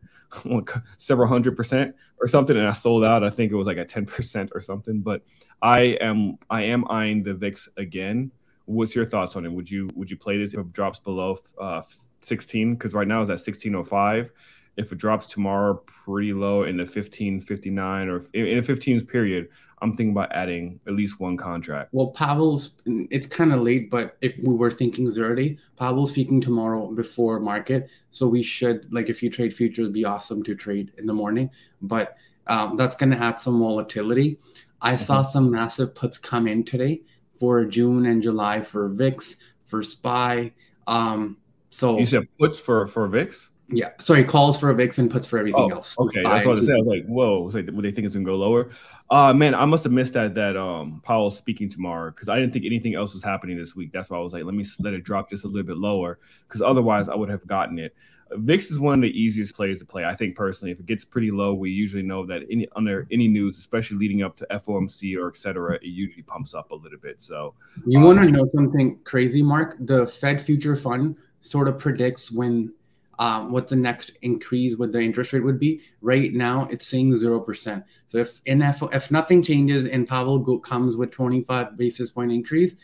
[0.98, 3.24] several hundred percent or something, and I sold out.
[3.24, 5.00] I think it was like ten percent or something.
[5.00, 5.22] But
[5.62, 8.30] I am I am eyeing the VIX again.
[8.66, 9.52] What's your thoughts on it?
[9.52, 11.82] Would you would you play this if it drops below uh,
[12.20, 12.74] 16?
[12.74, 14.32] Because right now it's at 1605.
[14.76, 19.48] If it drops tomorrow pretty low in the 1559 or in a 15s period,
[19.82, 21.90] I'm thinking about adding at least one contract.
[21.92, 26.90] Well, Powell's it's kind of late, but if we were thinking day, Powell's speaking tomorrow
[26.92, 31.06] before market, so we should like if you trade futures, be awesome to trade in
[31.06, 31.50] the morning.
[31.82, 34.38] But um, that's going to add some volatility.
[34.80, 35.02] I mm-hmm.
[35.02, 37.02] saw some massive puts come in today
[37.34, 40.52] for June and July for VIX for SPY.
[40.86, 41.36] Um,
[41.68, 43.50] so you said puts for for VIX.
[43.68, 45.98] Yeah, sorry, calls for a VIX and puts for everything oh, else.
[45.98, 46.76] Okay, that's what I said.
[46.76, 48.70] I was like, whoa, was like, would they think it's gonna go lower?
[49.10, 52.52] Uh man, I must have missed that that um Powell's speaking tomorrow because I didn't
[52.52, 53.92] think anything else was happening this week.
[53.92, 56.20] That's why I was like, let me let it drop just a little bit lower
[56.46, 57.94] because otherwise I would have gotten it.
[58.32, 60.04] VIX is one of the easiest plays to play.
[60.04, 63.28] I think personally, if it gets pretty low, we usually know that any under any
[63.28, 67.20] news, especially leading up to FOMC or etc., it usually pumps up a little bit.
[67.20, 67.54] So
[67.86, 69.76] you um, want to know something crazy, Mark?
[69.80, 72.72] The Fed Future Fund sort of predicts when
[73.18, 75.80] um, what the next increase with the interest rate would be.
[76.00, 77.84] Right now, it's saying zero percent.
[78.08, 82.76] So if if nothing changes and Powell go, comes with 25 basis point increase,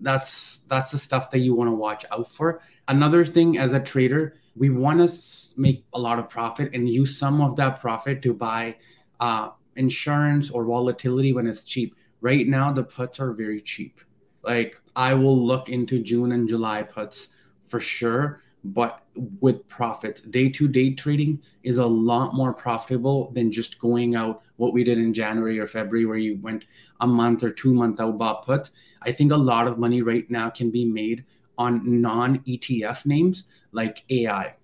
[0.00, 2.62] that's that's the stuff that you want to watch out for.
[2.88, 7.18] Another thing as a trader, we want to make a lot of profit and use
[7.18, 8.76] some of that profit to buy
[9.18, 11.94] uh, insurance or volatility when it's cheap.
[12.20, 14.00] Right now, the puts are very cheap.
[14.42, 17.28] Like I will look into June and July puts
[17.62, 19.02] for sure but
[19.40, 20.20] with profits.
[20.20, 24.84] Day to day trading is a lot more profitable than just going out what we
[24.84, 26.64] did in January or February, where you went
[27.00, 28.70] a month or two month out bought put.
[29.02, 31.24] I think a lot of money right now can be made
[31.58, 34.56] on non ETF names like AI,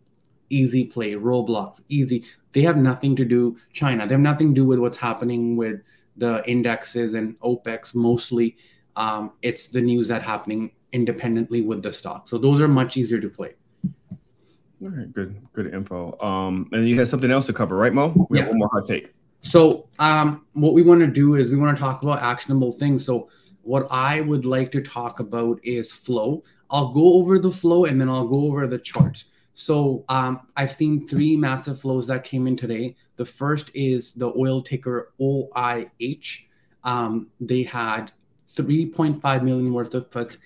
[0.50, 2.24] Easy Play, Roblox, Easy.
[2.52, 4.06] They have nothing to do China.
[4.06, 5.82] They have nothing to do with what's happening with
[6.16, 7.94] the indexes and OPEX.
[7.94, 8.56] Mostly,
[8.96, 12.28] um, it's the news that happening independently with the stock.
[12.28, 13.54] So those are much easier to play.
[14.82, 16.18] All right, good, good info.
[16.20, 18.26] Um, and you had something else to cover, right, Mo?
[18.28, 18.44] We yeah.
[18.44, 19.14] have one more hot take.
[19.40, 23.04] So, um, what we want to do is we want to talk about actionable things.
[23.04, 23.30] So,
[23.62, 26.42] what I would like to talk about is flow.
[26.70, 29.26] I'll go over the flow and then I'll go over the charts.
[29.54, 32.96] So, um, I've seen three massive flows that came in today.
[33.16, 36.44] The first is the oil ticker OIH.
[36.84, 38.12] Um, they had
[38.54, 40.38] 3.5 million worth of puts.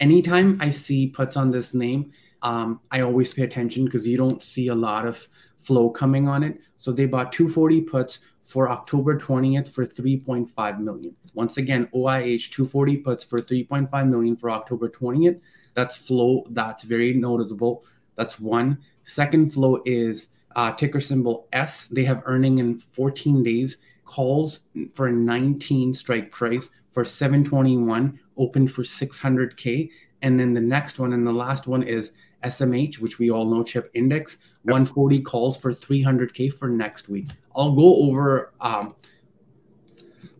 [0.00, 4.42] Anytime I see puts on this name, um, I always pay attention because you don't
[4.42, 6.58] see a lot of flow coming on it.
[6.76, 11.14] So they bought 240 puts for October 20th for 3.5 million.
[11.34, 15.40] Once again, OIH 240 puts for 3.5 million for October 20th.
[15.74, 16.44] That's flow.
[16.50, 17.84] That's very noticeable.
[18.16, 18.78] That's one.
[19.02, 21.86] Second flow is uh, ticker symbol S.
[21.86, 23.78] They have earning in 14 days.
[24.04, 24.60] Calls
[24.92, 29.90] for a 19 strike price for 721, open for 600k.
[30.22, 32.12] And then the next one and the last one is
[32.44, 37.28] SMH, which we all know chip index, 140 calls for 300k for next week.
[37.54, 38.94] I'll go over um,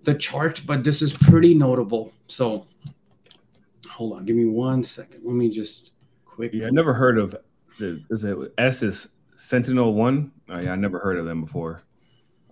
[0.05, 2.13] the chart, but this is pretty notable.
[2.29, 2.67] So
[3.89, 5.23] hold on, give me one second.
[5.25, 5.93] Let me just
[6.25, 6.53] quick.
[6.55, 7.37] Yeah, I never heard of
[7.79, 10.31] the is it S is SentinelOne.
[10.49, 11.83] Oh, yeah, I never heard of them before.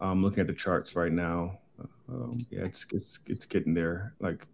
[0.00, 1.58] I'm looking at the charts right now.
[2.08, 4.14] Um, yeah, it's it's it's getting there.
[4.20, 4.46] Like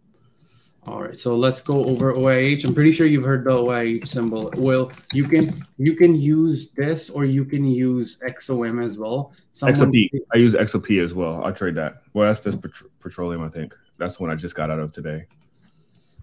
[0.86, 2.64] all right, so let's go over OIH.
[2.64, 4.52] I'm pretty sure you've heard the OIH symbol.
[4.56, 9.32] Well, you can you can use this or you can use XOM as well.
[9.52, 10.10] Someone, XOP.
[10.34, 11.42] I use XOP as well.
[11.42, 12.02] I'll trade that.
[12.12, 12.56] Well, that's this
[13.00, 13.74] petroleum, I think.
[13.98, 15.26] That's one I just got out of today.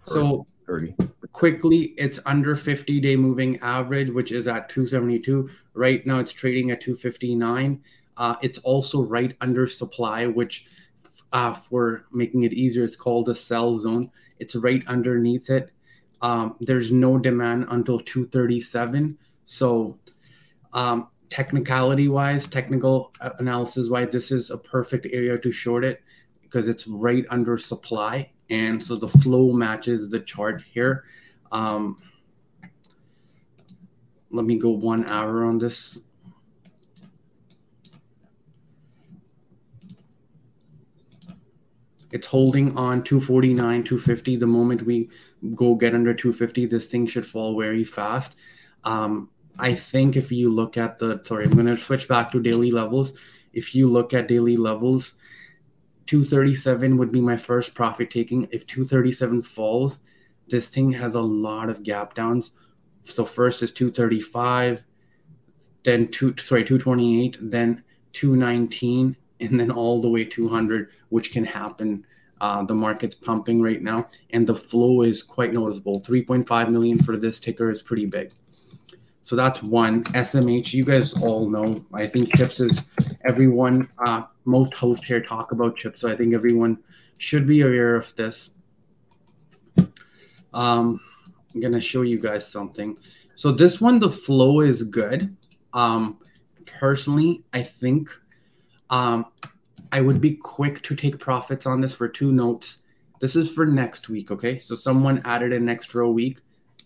[0.05, 0.95] So 30.
[1.31, 5.49] Quickly, it's under 50 day moving average, which is at 272.
[5.73, 7.81] Right now, it's trading at 259.
[8.17, 10.65] Uh, it's also right under supply, which
[11.33, 14.11] uh, for making it easier, it's called a sell zone.
[14.41, 15.71] It's right underneath it.
[16.21, 19.17] Um, there's no demand until 237.
[19.45, 19.97] So,
[20.73, 26.01] um, technicality wise, technical analysis wise, this is a perfect area to short it
[26.41, 28.33] because it's right under supply.
[28.49, 31.05] And so the flow matches the chart here.
[31.51, 31.95] Um,
[34.29, 36.01] let me go one hour on this.
[42.11, 44.35] It's holding on 249, 250.
[44.35, 45.09] The moment we
[45.55, 48.35] go get under 250, this thing should fall very fast.
[48.83, 52.41] Um, I think if you look at the, sorry, I'm going to switch back to
[52.41, 53.13] daily levels.
[53.53, 55.13] If you look at daily levels,
[56.07, 58.47] 237 would be my first profit taking.
[58.51, 59.99] If 237 falls,
[60.47, 62.51] this thing has a lot of gap downs.
[63.03, 64.83] So first is 235,
[65.83, 72.05] then two, sorry, 228, then 219, and then all the way 200, which can happen.
[72.39, 76.01] Uh, the market's pumping right now, and the flow is quite noticeable.
[76.01, 78.33] 3.5 million for this ticker is pretty big.
[79.23, 80.03] So that's one.
[80.05, 81.85] SMH, you guys all know.
[81.93, 82.83] I think chips is
[83.23, 86.01] everyone, uh, most hosts here talk about chips.
[86.01, 86.79] So I think everyone
[87.19, 88.51] should be aware of this.
[90.53, 90.99] Um,
[91.53, 92.97] I'm going to show you guys something.
[93.35, 95.35] So this one, the flow is good.
[95.73, 96.19] Um,
[96.65, 98.09] personally, I think
[98.91, 99.25] um,
[99.91, 102.77] I would be quick to take profits on this for two notes.
[103.19, 104.57] This is for next week, okay?
[104.57, 106.39] So someone added an extra week.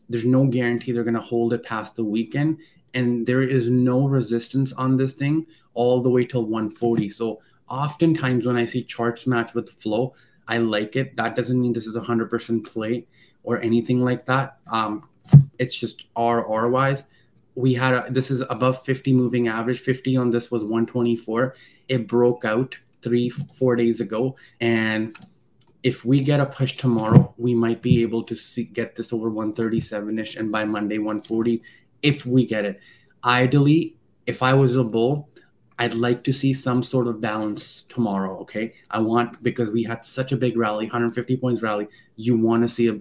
[0.07, 2.59] There's no guarantee they're going to hold it past the weekend.
[2.93, 7.09] And there is no resistance on this thing all the way till 140.
[7.09, 10.13] So oftentimes when I see charts match with flow,
[10.47, 11.15] I like it.
[11.17, 13.07] That doesn't mean this is a 100% play
[13.43, 14.57] or anything like that.
[14.71, 15.09] Um,
[15.57, 17.05] it's just RR wise
[17.55, 19.79] we had a, this is above 50 moving average.
[19.79, 21.55] 50 on this was 124
[21.87, 24.35] it broke out three four days ago.
[24.59, 25.15] And
[25.83, 29.29] if we get a push tomorrow we might be able to see, get this over
[29.29, 31.61] 137ish and by monday 140
[32.01, 32.79] if we get it.
[33.23, 35.29] Ideally if i was a bull
[35.79, 38.73] i'd like to see some sort of balance tomorrow okay?
[38.89, 42.69] I want because we had such a big rally 150 points rally you want to
[42.69, 42.99] see a,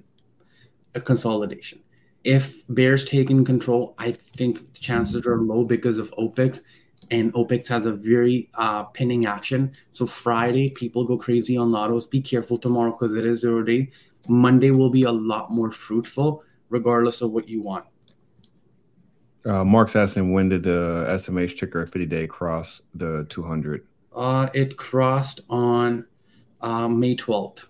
[0.94, 1.83] a consolidation
[2.24, 6.62] if Bears taking control, I think the chances are low because of OPEX,
[7.10, 9.72] and OPEX has a very uh, pinning action.
[9.90, 12.10] So Friday, people go crazy on lottos.
[12.10, 13.90] Be careful tomorrow because it is zero day.
[14.26, 17.84] Monday will be a lot more fruitful, regardless of what you want.
[19.44, 23.86] Uh, Mark's asking when did the SMH ticker 50 day cross the 200?
[24.14, 26.06] Uh, it crossed on
[26.62, 27.66] uh, May 12th.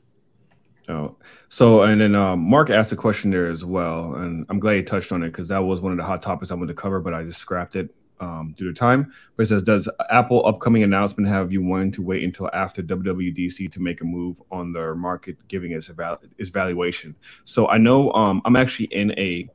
[0.89, 1.17] Oh,
[1.49, 4.83] so and then um, Mark asked a question there as well, and I'm glad he
[4.83, 7.01] touched on it because that was one of the hot topics I wanted to cover,
[7.01, 9.13] but I just scrapped it um, due to time.
[9.37, 13.73] But it says, does Apple upcoming announcement have you wanting to wait until after WWDC
[13.73, 17.17] to make a move on their market, giving its, eval- its valuation?
[17.45, 19.49] So I know um, I'm actually in a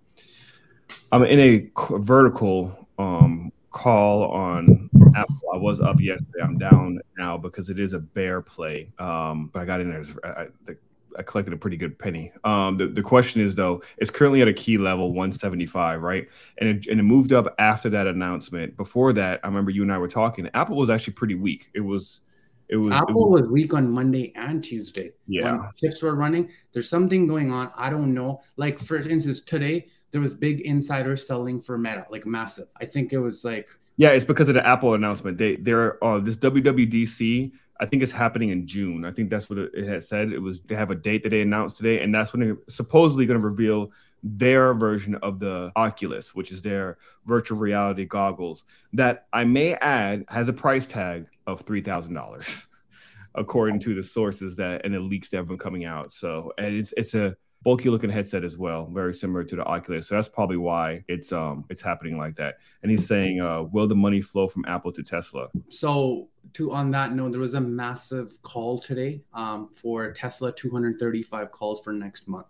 [1.12, 5.38] I'm in a vertical um, call on Apple.
[5.54, 6.42] I was up yesterday.
[6.42, 8.92] I'm down now because it is a bear play.
[9.00, 10.04] Um, but I got in there.
[10.24, 10.78] I, the
[11.20, 12.32] I collected a pretty good penny.
[12.46, 16.28] Um, the, the question is though, it's currently at a key level 175, right?
[16.58, 18.78] And it, and it moved up after that announcement.
[18.78, 20.50] Before that, I remember you and I were talking.
[20.54, 21.70] Apple was actually pretty weak.
[21.74, 22.22] It was,
[22.70, 22.94] it was.
[22.94, 25.12] Apple it was, was, weak on Monday and Tuesday.
[25.28, 26.50] Yeah, when chips were running.
[26.72, 27.72] There's something going on.
[27.76, 28.42] I don't know.
[28.56, 32.68] Like for instance, today there was big insider selling for Meta, like massive.
[32.80, 33.70] I think it was like.
[33.98, 35.38] Yeah, it's because of the Apple announcement.
[35.38, 39.06] They they're uh, this WWDC I think it's happening in June.
[39.06, 40.34] I think that's what it had said.
[40.34, 43.26] It was they have a date that they announced today, and that's when they're supposedly
[43.26, 48.66] going to reveal their version of the Oculus, which is their virtual reality goggles.
[48.94, 52.68] That I may add has a price tag of three thousand dollars,
[53.36, 56.12] according to the sources that and the leaks that have been coming out.
[56.12, 60.08] So, and it's it's a bulky looking headset as well, very similar to the Oculus.
[60.08, 62.56] So that's probably why it's um it's happening like that.
[62.82, 65.48] And he's saying, uh, will the money flow from Apple to Tesla?
[65.70, 71.52] So to on that note, there was a massive call today um, for Tesla 235
[71.52, 72.48] calls for next month.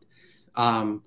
[0.55, 1.03] Um,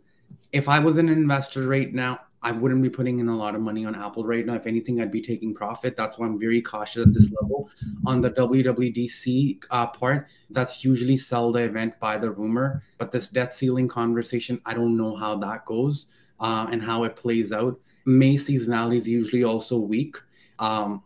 [0.52, 3.60] if I was an investor right now, I wouldn't be putting in a lot of
[3.60, 4.54] money on Apple right now.
[4.54, 5.96] If anything, I'd be taking profit.
[5.96, 7.70] That's why I'm very cautious at this level.
[8.04, 12.82] On the WWDC uh, part, that's usually sell the event by the rumor.
[12.98, 16.06] But this debt ceiling conversation, I don't know how that goes
[16.40, 17.78] uh, and how it plays out.
[18.04, 20.16] May seasonality is usually also weak.
[20.58, 21.04] Um,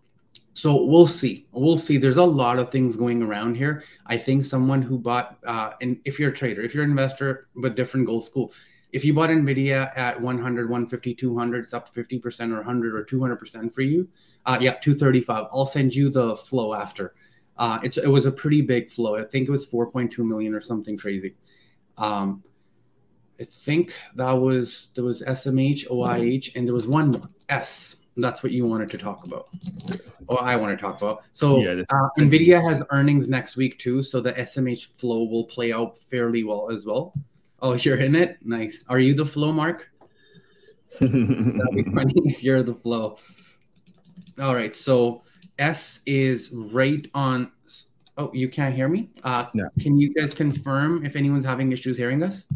[0.54, 1.46] so we'll see.
[1.52, 1.98] We'll see.
[1.98, 3.84] There's a lot of things going around here.
[4.06, 7.44] I think someone who bought, uh, and if you're a trader, if you're an investor,
[7.54, 8.54] but different goal school,
[8.92, 13.72] if you bought nvidia at 100 150 200 it's up 50% or 100 or 200%
[13.72, 14.08] for you
[14.46, 17.14] uh, yeah 235 i'll send you the flow after.
[17.58, 19.16] Uh, it's, it was a pretty big flow.
[19.16, 21.34] I think it was 4.2 million or something crazy.
[21.96, 22.42] Um,
[23.38, 27.96] i think that was there was smh oih and there was one more s.
[28.16, 29.48] That's what you wanted to talk about
[30.26, 31.22] or i want to talk about.
[31.32, 35.72] So yeah, uh, nvidia has earnings next week too so the smh flow will play
[35.72, 37.12] out fairly well as well
[37.60, 38.38] Oh, you're in it.
[38.42, 38.84] Nice.
[38.88, 39.90] Are you the flow, Mark?
[41.00, 41.12] That'd
[41.74, 43.16] be funny if you're the flow.
[44.40, 44.76] All right.
[44.76, 45.22] So
[45.58, 47.52] S is right on.
[48.18, 49.10] Oh, you can't hear me?
[49.24, 49.68] Uh, no.
[49.78, 52.46] Can you guys confirm if anyone's having issues hearing us?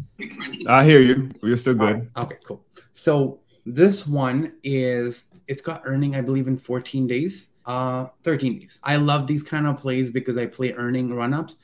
[0.67, 1.29] I hear you.
[1.43, 1.93] We're still good.
[1.93, 2.09] Right.
[2.17, 2.63] Okay, cool.
[2.93, 8.79] So this one is it's got earning, I believe, in 14 days, uh, 13 days.
[8.83, 11.57] I love these kind of plays because I play earning run ups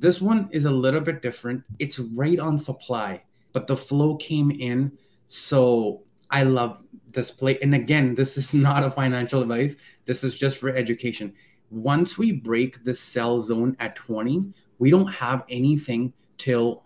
[0.00, 1.62] this one is a little bit different.
[1.78, 4.92] It's right on supply, but the flow came in.
[5.28, 7.58] So I love this play.
[7.60, 9.76] And again, this is not a financial advice.
[10.06, 11.34] This is just for education.
[11.70, 16.84] Once we break the sell zone at 20, we don't have anything till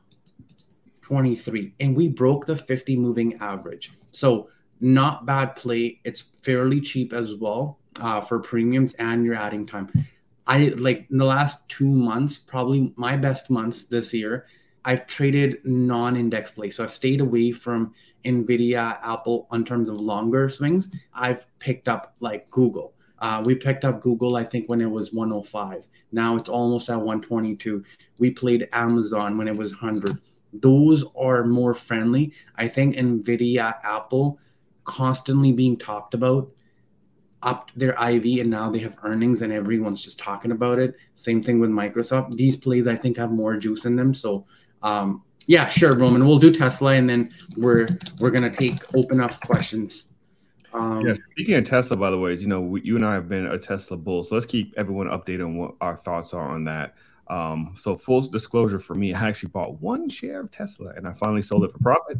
[1.03, 1.73] 23.
[1.79, 3.93] And we broke the 50 moving average.
[4.11, 4.49] So
[4.81, 6.01] not bad play.
[6.05, 9.89] It's fairly cheap as well uh, for premiums and you're adding time.
[10.47, 14.47] I like in the last two months, probably my best months this year,
[14.85, 16.71] I've traded non-index play.
[16.71, 20.95] So I've stayed away from Nvidia, Apple in terms of longer swings.
[21.15, 22.93] I've picked up like Google.
[23.19, 25.89] Uh, we picked up Google, I think, when it was 105.
[26.13, 27.83] Now it's almost at 122.
[28.19, 30.19] We played Amazon when it was 100.
[30.53, 32.35] Those are more friendly.
[32.57, 34.39] I think Nvidia, Apple,
[34.85, 36.51] constantly being talked about
[37.45, 40.97] upped their IV and now they have earnings and everyone's just talking about it.
[41.15, 42.37] Same thing with Microsoft.
[42.37, 44.13] These plays I think have more juice in them.
[44.15, 44.47] So
[44.83, 46.27] um, yeah, sure, Roman.
[46.27, 47.87] We'll do Tesla and then we're
[48.19, 50.07] we're gonna take open up questions.
[50.73, 53.29] Um, yeah, speaking of Tesla, by the way, you know, we, you and I have
[53.29, 56.65] been a Tesla bull, so let's keep everyone updated on what our thoughts are on
[56.65, 56.97] that.
[57.29, 61.13] Um, so full disclosure for me, I actually bought one share of Tesla and I
[61.13, 62.19] finally sold it for profit.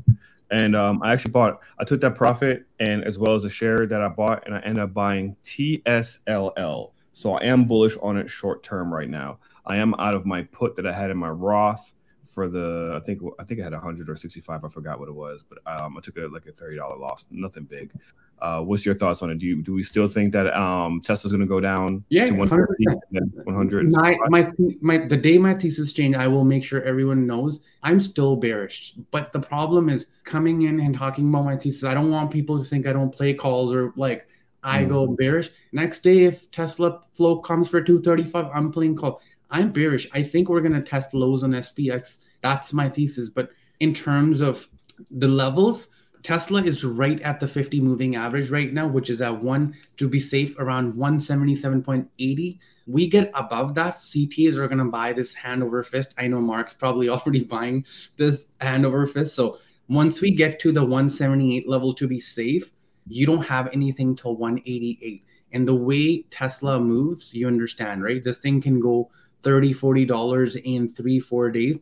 [0.51, 3.87] And um, I actually bought, I took that profit and as well as a share
[3.87, 6.91] that I bought, and I ended up buying TSLL.
[7.13, 9.39] So I am bullish on it short term right now.
[9.65, 11.94] I am out of my put that I had in my Roth
[12.35, 14.65] for the I think I think I had 100 or 65.
[14.65, 17.65] I forgot what it was, but um, I took it like a $30 loss, nothing
[17.65, 17.93] big.
[18.41, 19.39] Uh, what's your thoughts on it?
[19.39, 22.05] Do you do we still think that um, Tesla's going to go down?
[22.09, 23.93] Yeah, 100.
[23.93, 28.01] My, my my the day my thesis change, I will make sure everyone knows I'm
[28.01, 28.95] still bearish.
[29.13, 31.85] But the problem is coming in and talking about my thesis.
[31.85, 34.27] I don't want people to think I don't play calls or like
[34.65, 34.89] I mm.
[34.89, 35.51] go bearish.
[35.73, 39.21] Next day, if Tesla flow comes for 235, I'm playing call.
[39.51, 40.09] I'm bearish.
[40.13, 42.25] I think we're going to test lows on SPX.
[42.41, 43.29] That's my thesis.
[43.29, 44.69] But in terms of
[45.11, 45.89] the levels,
[46.25, 50.09] Tesla is right at the 50 moving average right now, which is at one to
[50.09, 52.59] be safe around 177.80.
[52.87, 56.15] We get above that, CTs are going to buy this hand over fist.
[56.17, 57.85] I know Mark's probably already buying
[58.17, 59.35] this hand over fist.
[59.35, 62.73] So once we get to the 178 level to be safe,
[63.07, 65.23] you don't have anything till 188.
[65.53, 68.25] And the way Tesla moves, you understand, right?
[68.25, 69.11] This thing can go
[69.45, 71.81] 30 $40 in three, four days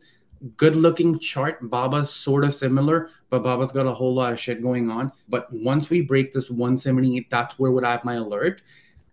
[0.57, 1.69] good looking chart.
[1.69, 5.11] Baba's sort of similar, but Baba's got a whole lot of shit going on.
[5.29, 8.61] But once we break this 178, that's where would I have my alert.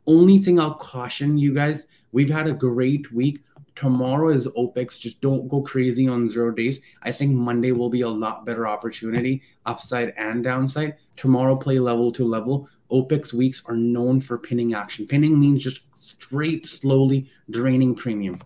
[0.06, 3.44] Only thing I'll caution you guys, we've had a great week.
[3.76, 4.98] Tomorrow is OPEX.
[5.00, 6.80] Just don't go crazy on zero days.
[7.02, 10.96] I think Monday will be a lot better opportunity, upside and downside.
[11.16, 12.68] Tomorrow, play level to level.
[12.90, 15.06] OPEX weeks are known for pinning action.
[15.06, 18.40] Pinning means just straight, slowly draining premium.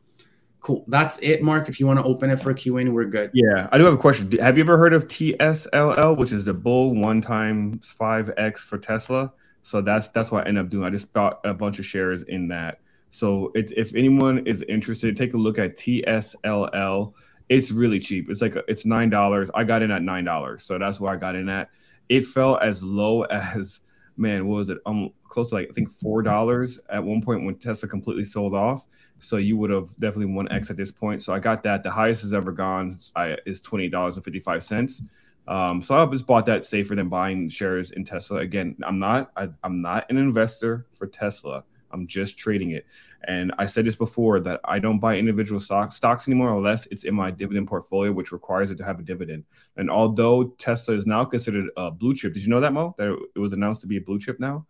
[0.60, 0.82] Cool.
[0.88, 1.68] That's it, Mark.
[1.68, 3.30] If you want to open it for a Q&A, we're good.
[3.34, 4.30] Yeah, I do have a question.
[4.40, 8.78] Have you ever heard of TSLL, which is the bull one times five X for
[8.78, 9.30] Tesla?
[9.60, 10.84] So that's that's what I end up doing.
[10.84, 12.80] I just bought a bunch of shares in that.
[13.10, 17.12] So it, if anyone is interested, take a look at TSLL.
[17.48, 18.30] It's really cheap.
[18.30, 19.50] It's like it's nine dollars.
[19.54, 21.70] I got in at nine dollars, so that's where I got in at.
[22.08, 23.80] It fell as low as
[24.16, 24.78] man, what was it?
[24.86, 28.54] Um, close to like I think four dollars at one point when Tesla completely sold
[28.54, 28.86] off.
[29.18, 31.22] So you would have definitely won X at this point.
[31.22, 31.82] So I got that.
[31.82, 35.02] The highest has ever gone I, is twenty dollars and fifty five cents.
[35.46, 38.38] Um, so I just bought that safer than buying shares in Tesla.
[38.38, 41.64] Again, I'm not I, I'm not an investor for Tesla.
[41.90, 42.86] I'm just trading it.
[43.26, 47.04] And I said this before that I don't buy individual stocks stocks anymore unless it's
[47.04, 49.44] in my dividend portfolio, which requires it to have a dividend.
[49.76, 52.94] And although Tesla is now considered a blue chip, did you know that Mo?
[52.98, 54.66] That it was announced to be a blue chip now.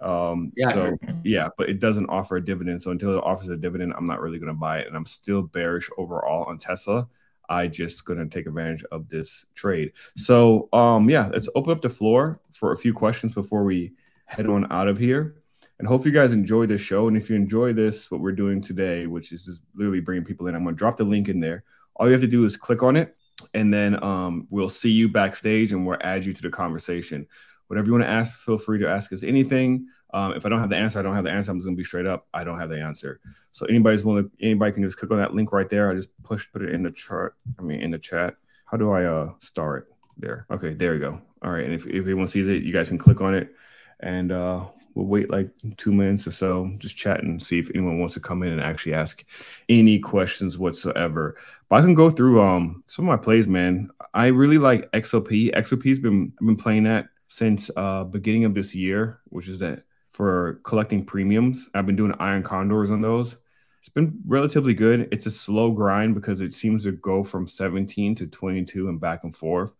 [0.00, 0.72] Um, yeah.
[0.72, 2.82] So yeah, but it doesn't offer a dividend.
[2.82, 4.86] So until it offers a dividend, I'm not really going to buy it.
[4.86, 7.08] And I'm still bearish overall on Tesla.
[7.48, 9.92] I just going to take advantage of this trade.
[10.16, 13.92] So um, yeah, let's open up the floor for a few questions before we
[14.26, 15.36] head on out of here.
[15.78, 17.06] And hope you guys enjoy this show.
[17.08, 20.46] And if you enjoy this, what we're doing today, which is just literally bringing people
[20.46, 21.64] in, I'm going to drop the link in there.
[21.96, 23.16] All you have to do is click on it,
[23.54, 27.26] and then um, we'll see you backstage and we'll add you to the conversation.
[27.68, 29.86] Whatever you want to ask, feel free to ask us anything.
[30.14, 31.50] Um, if I don't have the answer, I don't have the answer.
[31.50, 32.26] I'm just gonna be straight up.
[32.32, 33.20] I don't have the answer.
[33.52, 35.90] So anybody's willing, anybody can just click on that link right there.
[35.90, 37.34] I just push, put it in the chart.
[37.58, 38.34] I mean, in the chat.
[38.66, 40.46] How do I uh start there?
[40.50, 41.20] Okay, there we go.
[41.42, 43.54] All right, and if, if anyone sees it, you guys can click on it,
[44.00, 44.66] and uh,
[44.96, 48.20] we'll wait like two minutes or so, just chat and see if anyone wants to
[48.20, 49.24] come in and actually ask
[49.68, 51.36] any questions whatsoever.
[51.68, 53.90] But I can go through um some of my plays, man.
[54.14, 55.54] I really like XOP.
[55.54, 59.84] XOP's been I've been playing that since uh beginning of this year, which is that
[60.10, 61.68] for collecting premiums.
[61.74, 63.36] I've been doing iron condors on those.
[63.80, 65.08] It's been relatively good.
[65.12, 69.24] It's a slow grind because it seems to go from 17 to 22 and back
[69.24, 69.72] and forth.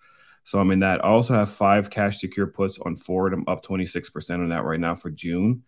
[0.47, 1.05] So I'm in that.
[1.05, 3.35] I also have five cash secure puts on Ford.
[3.35, 5.65] I'm up 26% on that right now for June.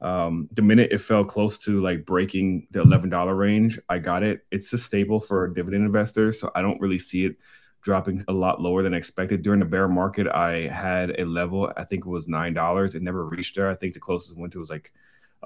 [0.00, 4.46] Um, the minute it fell close to like breaking the $11 range, I got it.
[4.50, 6.40] It's a stable for dividend investors.
[6.40, 7.36] So I don't really see it
[7.82, 9.42] dropping a lot lower than expected.
[9.42, 12.94] During the bear market, I had a level, I think it was $9.
[12.94, 13.68] It never reached there.
[13.68, 14.94] I think the closest went to was like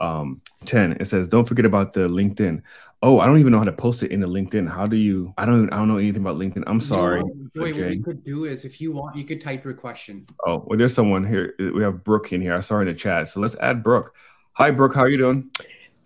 [0.00, 2.62] um 10 it says don't forget about the linkedin.
[3.02, 4.68] Oh i don't even know how to post it in the linkedin.
[4.68, 6.64] How do you i don't i don't know anything about linkedin.
[6.66, 7.76] I'm sorry you know, what?
[7.76, 10.26] We could do is if you want you could type your question.
[10.46, 11.54] Oh well there's someone here.
[11.58, 12.54] We have brooke in here.
[12.54, 13.28] I saw her in the chat.
[13.28, 14.14] So let's add brooke.
[14.54, 14.94] Hi brooke.
[14.94, 15.50] How are you doing?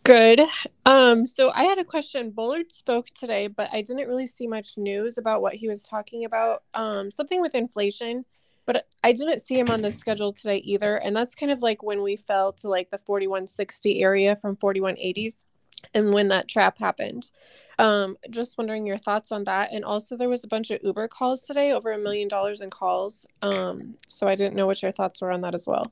[0.03, 0.41] Good.
[0.87, 2.31] Um, so I had a question.
[2.31, 6.25] Bullard spoke today, but I didn't really see much news about what he was talking
[6.25, 6.63] about.
[6.73, 8.25] Um, something with inflation,
[8.71, 10.95] but I didn't see him on the schedule today either.
[10.99, 15.47] And that's kind of like when we fell to like the 4160 area from 4180s
[15.93, 17.33] and when that trap happened.
[17.81, 19.73] Um, just wondering your thoughts on that.
[19.73, 22.71] And also there was a bunch of Uber calls today, over a million dollars in
[22.71, 23.27] calls.
[23.43, 25.91] Um, so I didn't know what your thoughts were on that as well.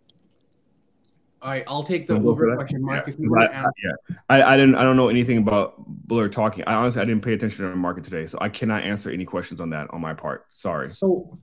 [1.40, 3.06] All right, I'll take the Uber question, Mark.
[3.06, 3.12] Yeah.
[3.12, 3.70] If you want to ask.
[3.84, 4.74] Yeah, I, I didn't.
[4.74, 6.64] I don't know anything about Bullard talking.
[6.66, 9.24] I honestly I didn't pay attention to the market today, so I cannot answer any
[9.24, 10.46] questions on that on my part.
[10.50, 10.90] Sorry.
[10.90, 11.38] So,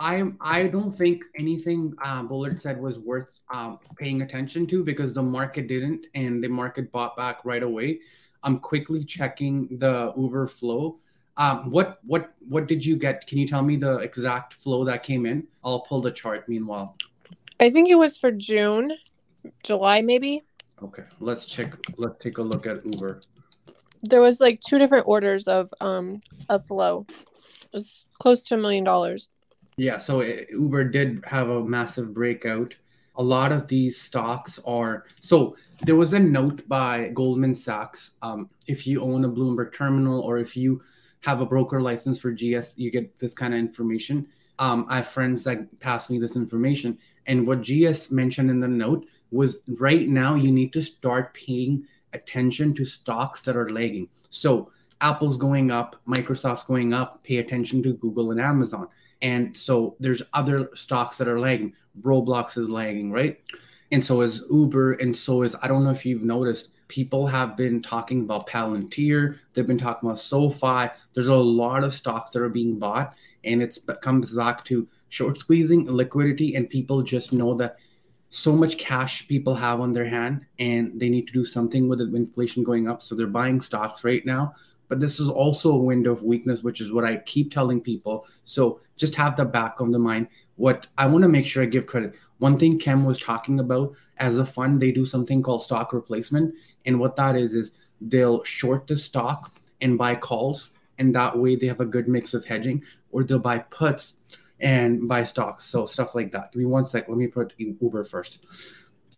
[0.00, 5.12] I I don't think anything uh, Bullard said was worth um, paying attention to because
[5.12, 8.00] the market didn't, and the market bought back right away.
[8.42, 10.98] I'm quickly checking the Uber flow.
[11.36, 13.26] Um, what what what did you get?
[13.26, 15.46] Can you tell me the exact flow that came in?
[15.62, 16.48] I'll pull the chart.
[16.48, 16.96] Meanwhile,
[17.60, 18.92] I think it was for June.
[19.62, 20.42] July maybe.
[20.82, 21.76] Okay, let's check.
[21.98, 23.20] Let's take a look at Uber.
[24.02, 27.06] There was like two different orders of um of flow.
[27.10, 29.28] It was close to a million dollars.
[29.80, 32.76] Yeah, so Uber did have a massive breakout.
[33.14, 35.56] A lot of these stocks are so.
[35.86, 38.12] There was a note by Goldman Sachs.
[38.20, 40.82] Um, if you own a Bloomberg terminal or if you
[41.20, 44.26] have a broker license for GS, you get this kind of information.
[44.58, 48.68] Um, I have friends that pass me this information, and what GS mentioned in the
[48.68, 54.10] note was right now you need to start paying attention to stocks that are lagging.
[54.28, 58.86] So Apple's going up, Microsoft's going up, pay attention to Google and Amazon.
[59.22, 61.74] And so there's other stocks that are lagging.
[62.02, 63.40] Roblox is lagging, right?
[63.92, 64.94] And so is Uber.
[64.94, 69.38] And so is, I don't know if you've noticed, people have been talking about Palantir.
[69.54, 70.92] They've been talking about SoFi.
[71.14, 73.14] There's a lot of stocks that are being bought.
[73.44, 77.78] And it comes back to short squeezing, liquidity, and people just know that
[78.30, 82.00] so much cash people have on their hand and they need to do something with
[82.00, 83.02] inflation going up.
[83.02, 84.54] So they're buying stocks right now.
[84.90, 88.26] But this is also a window of weakness, which is what I keep telling people.
[88.44, 90.26] So just have the back of the mind.
[90.60, 92.14] what I want to make sure I give credit.
[92.36, 96.54] One thing Cem was talking about as a fund, they do something called stock replacement.
[96.84, 100.74] And what that is, is they'll short the stock and buy calls.
[100.98, 104.16] And that way they have a good mix of hedging, or they'll buy puts
[104.60, 105.64] and buy stocks.
[105.64, 106.52] So stuff like that.
[106.52, 107.08] Give me one sec.
[107.08, 108.46] Let me put Uber first.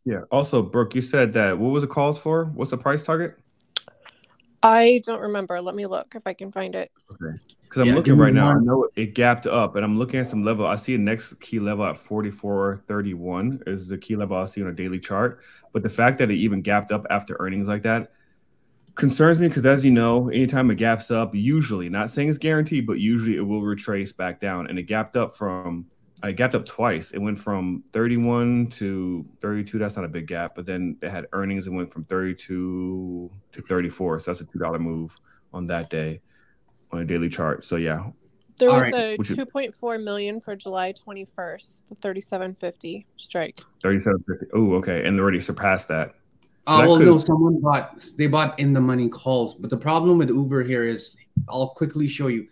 [0.04, 0.20] Yeah.
[0.30, 2.44] Also, Brooke, you said that what was the calls for?
[2.54, 3.36] What's the price target?
[4.62, 5.60] I don't remember.
[5.60, 6.90] Let me look if I can find it.
[7.10, 7.36] Okay.
[7.62, 8.50] Because I'm yeah, looking right now.
[8.50, 10.66] I know it gapped up, and I'm looking at some level.
[10.66, 14.68] I see a next key level at 44.31 is the key level I see on
[14.68, 15.40] a daily chart.
[15.72, 18.12] But the fact that it even gapped up after earnings like that
[18.94, 22.86] concerns me because, as you know, anytime it gaps up, usually, not saying it's guaranteed,
[22.86, 24.66] but usually it will retrace back down.
[24.66, 25.86] And it gapped up from
[26.22, 27.10] I gapped up twice.
[27.10, 29.78] It went from 31 to 32.
[29.78, 31.66] That's not a big gap, but then they had earnings.
[31.66, 34.20] It went from 32 to 34.
[34.20, 35.16] So that's a two dollar move
[35.52, 36.20] on that day
[36.92, 37.64] on a daily chart.
[37.64, 38.10] So yeah.
[38.58, 38.94] There was right.
[38.94, 43.56] a 2.4 million for July 21st, 3750 strike.
[43.82, 44.46] 3750.
[44.54, 45.04] Oh, okay.
[45.04, 46.10] And they already surpassed that.
[46.10, 49.76] So uh, that well, no, someone bought they bought in the money calls, but the
[49.76, 51.16] problem with Uber here is
[51.48, 52.46] I'll quickly show you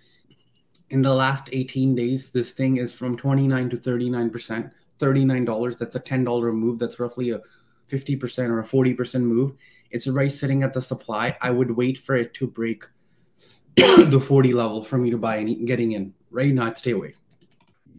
[0.91, 5.79] in the last 18 days, this thing is from 29 to 39%, $39.
[5.79, 6.79] That's a $10 move.
[6.79, 7.41] That's roughly a
[7.89, 9.55] 50% or a 40% move.
[9.91, 11.37] It's right sitting at the supply.
[11.41, 12.85] I would wait for it to break
[13.77, 16.15] the 40 level for me to buy and getting in.
[16.31, 17.15] Right now, stay away.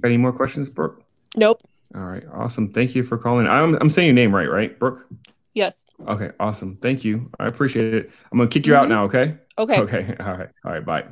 [0.03, 1.03] Any more questions, Brooke?
[1.35, 1.61] Nope.
[1.93, 2.23] All right.
[2.33, 2.71] Awesome.
[2.71, 3.47] Thank you for calling.
[3.47, 5.05] I'm, I'm saying your name right, right, Brooke?
[5.53, 5.85] Yes.
[6.07, 6.31] Okay.
[6.39, 6.77] Awesome.
[6.77, 7.29] Thank you.
[7.39, 8.11] I appreciate it.
[8.31, 8.83] I'm going to kick you mm-hmm.
[8.83, 9.03] out now.
[9.05, 9.37] Okay.
[9.57, 9.79] Okay.
[9.79, 10.15] Okay.
[10.19, 10.49] All right.
[10.63, 10.85] All right.
[10.85, 11.05] Bye.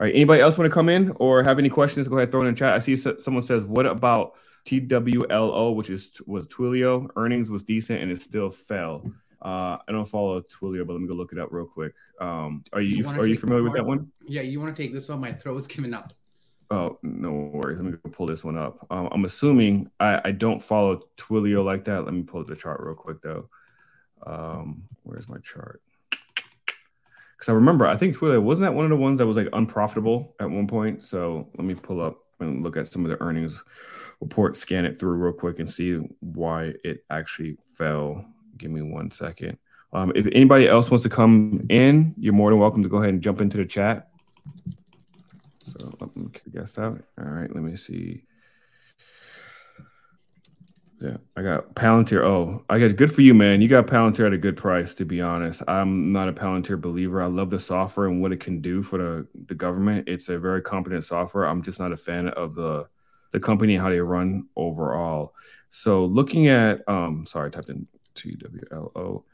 [0.00, 0.14] All right.
[0.14, 2.08] Anybody else want to come in or have any questions?
[2.08, 2.72] Go ahead, throw it in the chat.
[2.72, 7.10] I see someone says, "What about TWLO, which is was Twilio?
[7.16, 9.04] Earnings was decent and it still fell."
[9.42, 11.94] Uh, I don't follow Twilio, but let me go look it up real quick.
[12.18, 14.10] Um, are you, you are you familiar with that one?
[14.26, 15.20] Yeah, you want to take this one?
[15.20, 16.14] My throat's giving up.
[16.70, 17.78] Oh, no worries.
[17.78, 18.86] Let me go pull this one up.
[18.90, 22.04] Um, I'm assuming I, I don't follow Twilio like that.
[22.04, 23.48] Let me pull the chart real quick though.
[24.24, 25.82] Um, where's my chart?
[27.40, 29.48] Because I remember I think Twilio wasn't that one of the ones that was like
[29.54, 31.02] unprofitable at one point.
[31.02, 33.62] So let me pull up and look at some of the earnings
[34.20, 38.26] report, scan it through real quick, and see why it actually fell.
[38.58, 39.56] Give me one second.
[39.94, 43.08] Um, if anybody else wants to come in, you're more than welcome to go ahead
[43.08, 44.10] and jump into the chat.
[45.72, 47.02] So let me guess that.
[47.18, 48.24] All right, let me see.
[51.00, 52.22] Yeah, I got Palantir.
[52.22, 53.62] Oh, I guess good for you, man.
[53.62, 55.62] You got Palantir at a good price, to be honest.
[55.66, 57.22] I'm not a Palantir believer.
[57.22, 60.08] I love the software and what it can do for the, the government.
[60.08, 61.46] It's a very competent software.
[61.46, 62.86] I'm just not a fan of the
[63.32, 65.34] the company and how they run overall.
[65.70, 69.24] So looking at um sorry, I typed in T W L O,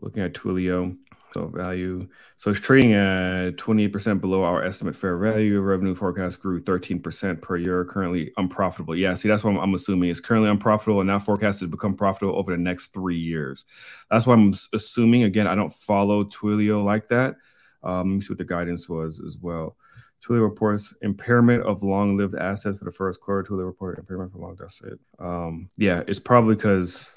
[0.00, 0.96] looking at Twilio.
[1.34, 2.08] So value.
[2.38, 5.60] So it's trading at 28% below our estimate fair value.
[5.60, 7.84] Revenue forecast grew 13% per year.
[7.84, 8.96] Currently unprofitable.
[8.96, 10.10] Yeah, see, that's what I'm, I'm assuming.
[10.10, 13.64] It's currently unprofitable and now forecasted to become profitable over the next three years.
[14.10, 15.24] That's what I'm assuming.
[15.24, 17.36] Again, I don't follow Twilio like that.
[17.82, 19.76] Um, let me see what the guidance was as well.
[20.24, 23.48] Twilio reports impairment of long-lived assets for the first quarter.
[23.48, 24.96] Twilio reported impairment for long assets.
[25.18, 27.14] Um, yeah, it's probably because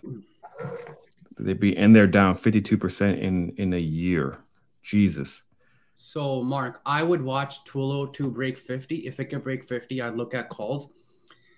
[1.39, 4.43] They'd be and they're down 52% in in a year.
[4.83, 5.43] Jesus.
[5.95, 8.95] So Mark, I would watch Twilio to break 50.
[9.07, 10.89] If it could break 50, I'd look at calls.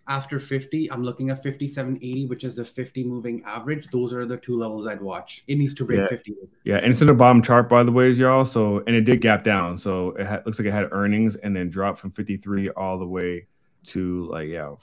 [0.07, 3.87] After 50, I'm looking at 5780, which is the 50 moving average.
[3.89, 5.43] Those are the two levels I'd watch.
[5.47, 6.07] It needs to break yeah.
[6.07, 6.35] 50.
[6.63, 8.45] Yeah, and it's in the bottom chart, by the ways, y'all.
[8.45, 9.77] So and it did gap down.
[9.77, 13.05] So it ha- looks like it had earnings and then dropped from 53 all the
[13.05, 13.47] way
[13.83, 14.75] to like yeah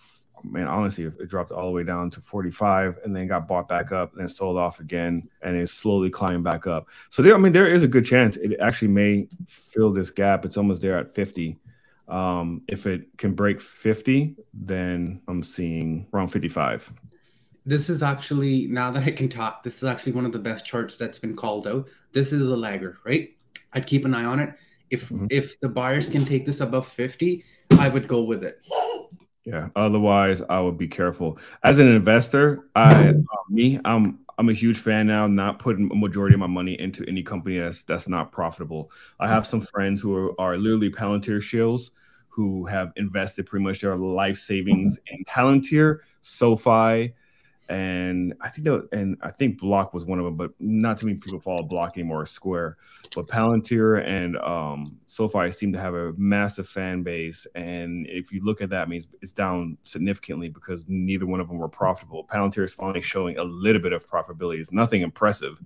[0.44, 3.92] man, honestly, it dropped all the way down to 45 and then got bought back
[3.92, 6.88] up and then sold off again and it's slowly climbing back up.
[7.10, 10.44] So there, I mean, there is a good chance it actually may fill this gap.
[10.44, 11.58] It's almost there at 50.
[12.08, 16.92] Um, if it can break 50, then I'm seeing around 55.
[17.66, 20.64] This is actually now that I can talk, this is actually one of the best
[20.64, 21.86] charts that's been called out.
[22.12, 23.36] This is a lagger, right?
[23.74, 24.54] I'd keep an eye on it.
[24.90, 25.26] If mm-hmm.
[25.30, 27.44] if the buyers can take this above 50,
[27.78, 28.64] I would go with it.
[29.48, 29.68] Yeah.
[29.74, 31.38] Otherwise, I would be careful.
[31.62, 33.12] As an investor, I uh,
[33.48, 35.26] me, I'm I'm a huge fan now.
[35.26, 38.90] Not putting a majority of my money into any company that's that's not profitable.
[39.18, 41.90] I have some friends who are, are literally Palantir shills
[42.28, 47.14] who have invested pretty much their life savings in Palantir, SoFi,
[47.68, 51.06] and I think that, and I think Block was one of them, but not too
[51.06, 52.24] many people follow Block anymore.
[52.26, 52.78] Square,
[53.14, 58.42] but Palantir and um, SoFi seem to have a massive fan base, and if you
[58.42, 62.24] look at that, means it's down significantly because neither one of them were profitable.
[62.24, 64.58] Palantir is finally showing a little bit of profitability.
[64.60, 65.60] It's nothing impressive,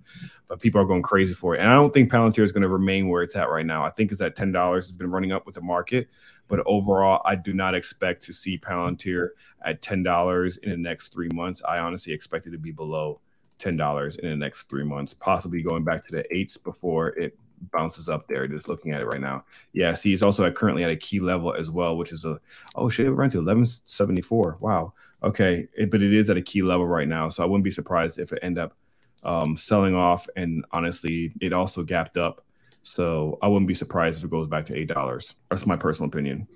[0.47, 2.69] but people are going crazy for it, and I don't think Palantir is going to
[2.69, 3.85] remain where it's at right now.
[3.85, 4.89] I think it's at ten dollars.
[4.89, 6.09] It's been running up with the market.
[6.49, 9.29] But overall, I do not expect to see Palantir
[9.63, 11.61] at $10 in the next three months.
[11.67, 13.21] I honestly expect it to be below
[13.59, 17.37] $10 in the next three months, possibly going back to the eights before it
[17.71, 18.47] bounces up there.
[18.47, 19.45] Just looking at it right now.
[19.71, 22.39] Yeah, see, it's also at currently at a key level as well, which is a
[22.75, 24.57] oh shit, it ran to 1174.
[24.59, 24.93] Wow.
[25.23, 25.67] Okay.
[25.73, 27.29] It, but it is at a key level right now.
[27.29, 28.75] So I wouldn't be surprised if it end up
[29.23, 30.27] um, selling off.
[30.35, 32.42] And honestly, it also gapped up
[32.83, 35.33] so I wouldn't be surprised if it goes back to eight dollars.
[35.49, 36.47] That's my personal opinion.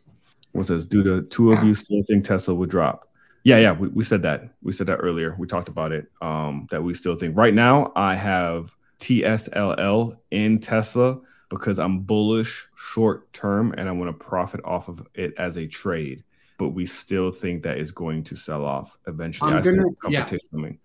[0.52, 3.10] What says, do the two of you still think Tesla would drop?
[3.44, 4.50] Yeah, yeah, we, we said that.
[4.62, 5.36] We said that earlier.
[5.38, 6.12] We talked about it.
[6.22, 7.38] Um, that we still think.
[7.38, 11.20] Right now, I have TSLL in Tesla
[11.50, 15.66] because I'm bullish short term and I want to profit off of it as a
[15.68, 16.24] trade.
[16.58, 19.52] But we still think that is going to sell off eventually.
[19.52, 20.52] I'm I see gonna- competition yeah.
[20.52, 20.80] coming.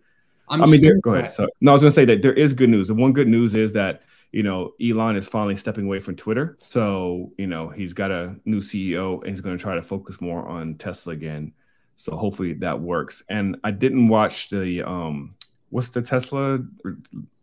[0.48, 1.32] I'm I mean, there, go ahead.
[1.32, 2.88] So, no, I was going to say that there is good news.
[2.88, 4.02] The one good news is that
[4.32, 6.58] you know Elon is finally stepping away from Twitter.
[6.60, 10.20] So you know he's got a new CEO and he's going to try to focus
[10.20, 11.52] more on Tesla again.
[11.96, 13.22] So hopefully that works.
[13.28, 15.36] And I didn't watch the um,
[15.72, 16.58] what's the Tesla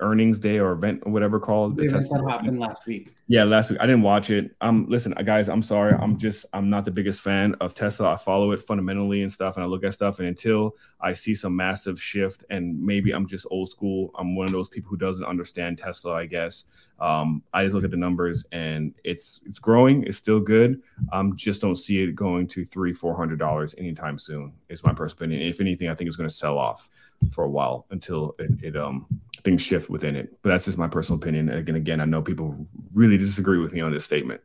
[0.02, 1.76] earnings day or event or whatever called.
[1.76, 3.16] The Tesla that happened last week.
[3.28, 4.56] yeah, last week I didn't watch it.
[4.62, 5.94] Um, listen, guys, I'm sorry.
[6.00, 8.14] I'm just I'm not the biggest fan of Tesla.
[8.14, 11.34] I follow it fundamentally and stuff, and I look at stuff, and until I see
[11.34, 14.12] some massive shift, and maybe I'm just old school.
[14.16, 16.14] I'm one of those people who doesn't understand Tesla.
[16.14, 16.66] I guess.
[17.00, 20.04] Um, I just look at the numbers, and it's it's growing.
[20.04, 20.84] It's still good.
[21.12, 24.54] Um, just don't see it going to three, four hundred dollars anytime soon.
[24.70, 25.50] Is my personal opinion.
[25.50, 26.92] If anything, I think it's going to sell off
[27.32, 29.06] for a while until it, it um
[29.44, 30.38] things shift within it.
[30.42, 31.50] But that's just my personal opinion.
[31.50, 34.42] And again, again, I know people really disagree with me on this statement.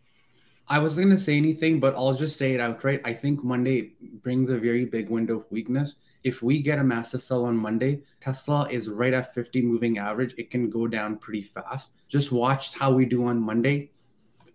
[0.69, 3.03] I wasn't gonna say anything, but I'll just say it outright.
[3.05, 5.97] I think Monday brings a very big window of weakness.
[6.23, 10.35] If we get a massive sell on Monday, Tesla is right at 50 moving average.
[10.39, 11.91] It can go down pretty fast.
[12.09, 13.91] Just watch how we do on Monday.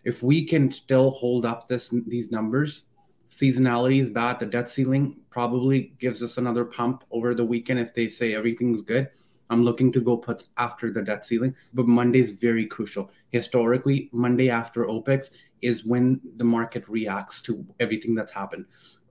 [0.04, 2.86] If we can still hold up this these numbers,
[3.30, 4.40] seasonality is bad.
[4.40, 8.82] The debt ceiling probably gives us another pump over the weekend if they say everything's
[8.82, 9.10] good.
[9.50, 13.10] I'm looking to go puts after the debt ceiling, but Monday is very crucial.
[13.32, 18.66] Historically, Monday after OPEX is when the market reacts to everything that's happened.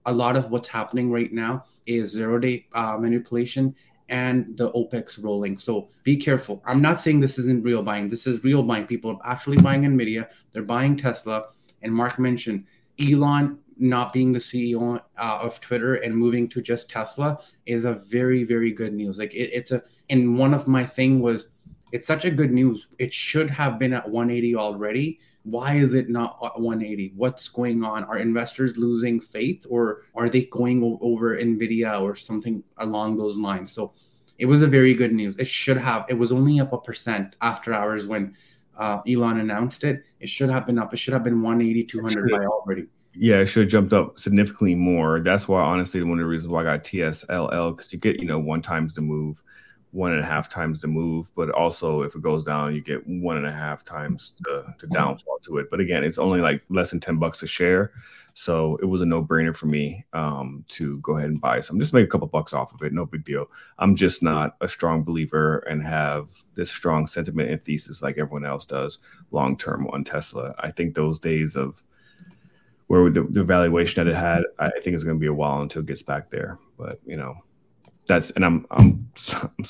[0.06, 3.74] A lot of what's happening right now is zero day uh, manipulation
[4.08, 5.58] and the OPEX rolling.
[5.58, 6.62] So be careful.
[6.64, 8.08] I'm not saying this isn't real buying.
[8.08, 8.86] This is real buying.
[8.86, 11.46] People are actually buying NVIDIA, they're buying Tesla.
[11.82, 12.64] And Mark mentioned
[12.98, 17.94] Elon not being the CEO uh, of Twitter and moving to just Tesla is a
[17.94, 19.18] very, very good news.
[19.18, 21.46] Like it, it's a, and one of my thing was,
[21.92, 22.88] it's such a good news.
[22.98, 25.20] It should have been at 180 already.
[25.44, 27.12] Why is it not 180?
[27.16, 28.04] What's going on?
[28.04, 33.72] Are investors losing faith or are they going over Nvidia or something along those lines?
[33.72, 33.94] So
[34.38, 35.36] it was a very good news.
[35.36, 36.04] It should have.
[36.08, 38.36] It was only up a percent after hours when
[38.76, 40.04] uh, Elon announced it.
[40.20, 40.92] It should have been up.
[40.92, 42.86] It should have been 180, 200 by already.
[43.14, 45.20] Yeah, it should have jumped up significantly more.
[45.20, 48.26] That's why, honestly, one of the reasons why I got TSLL because you get, you
[48.26, 49.42] know, one times the move,
[49.90, 53.06] one and a half times the move, but also if it goes down, you get
[53.06, 55.68] one and a half times the, the downfall to it.
[55.70, 57.92] But again, it's only like less than 10 bucks a share.
[58.34, 61.80] So it was a no brainer for me um, to go ahead and buy some.
[61.80, 62.92] Just make a couple bucks off of it.
[62.92, 63.46] No big deal.
[63.78, 68.44] I'm just not a strong believer and have this strong sentiment and thesis like everyone
[68.44, 68.98] else does
[69.32, 70.54] long term on Tesla.
[70.58, 71.82] I think those days of
[72.88, 75.62] where the, the valuation that it had, I think it's going to be a while
[75.62, 76.58] until it gets back there.
[76.76, 77.36] But you know,
[78.06, 79.64] that's and I'm I'm, I'm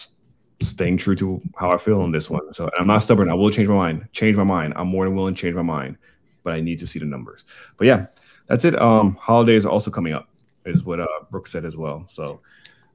[0.63, 2.55] staying true to how I feel on this one.
[2.55, 3.29] So I'm not stubborn.
[3.29, 4.09] I will change my mind.
[4.13, 4.73] Change my mind.
[4.77, 5.99] I'm more than willing to change my mind,
[6.45, 7.45] but I need to see the numbers.
[7.77, 8.07] But yeah,
[8.47, 8.81] that's it.
[8.81, 10.29] Um, holidays are also coming up,
[10.65, 12.05] is what uh Brooke said as well.
[12.09, 12.41] So.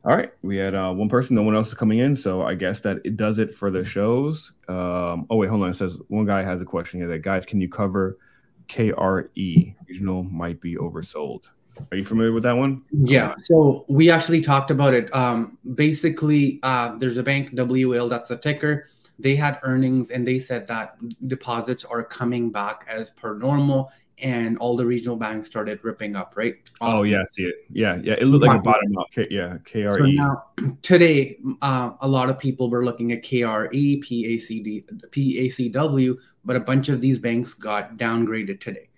[0.05, 2.55] All right, we had uh, one person, no one else is coming in, so I
[2.55, 4.51] guess that it does it for the shows.
[4.67, 5.69] Um, oh wait, hold on.
[5.69, 7.07] It says one guy has a question here.
[7.07, 8.17] That guys, can you cover
[8.67, 11.49] KRE regional might be oversold.
[11.91, 12.83] Are you familiar with that one?
[12.91, 13.33] Yeah.
[13.43, 15.13] So we actually talked about it.
[15.15, 18.87] Um, basically, uh, there's a bank, WL, that's a ticker.
[19.19, 20.97] They had earnings and they said that
[21.27, 23.91] deposits are coming back as per normal,
[24.21, 26.55] and all the regional banks started ripping up, right?
[26.81, 27.55] Oh yeah, I see it.
[27.69, 28.13] Yeah, yeah.
[28.13, 29.07] It looked like a bottom up.
[29.11, 30.15] K- yeah, So KRE.
[30.15, 30.43] now,
[30.81, 33.69] today, uh, a lot of people were looking at KRE,
[34.03, 38.89] PACD, PACW, but a bunch of these banks got downgraded today.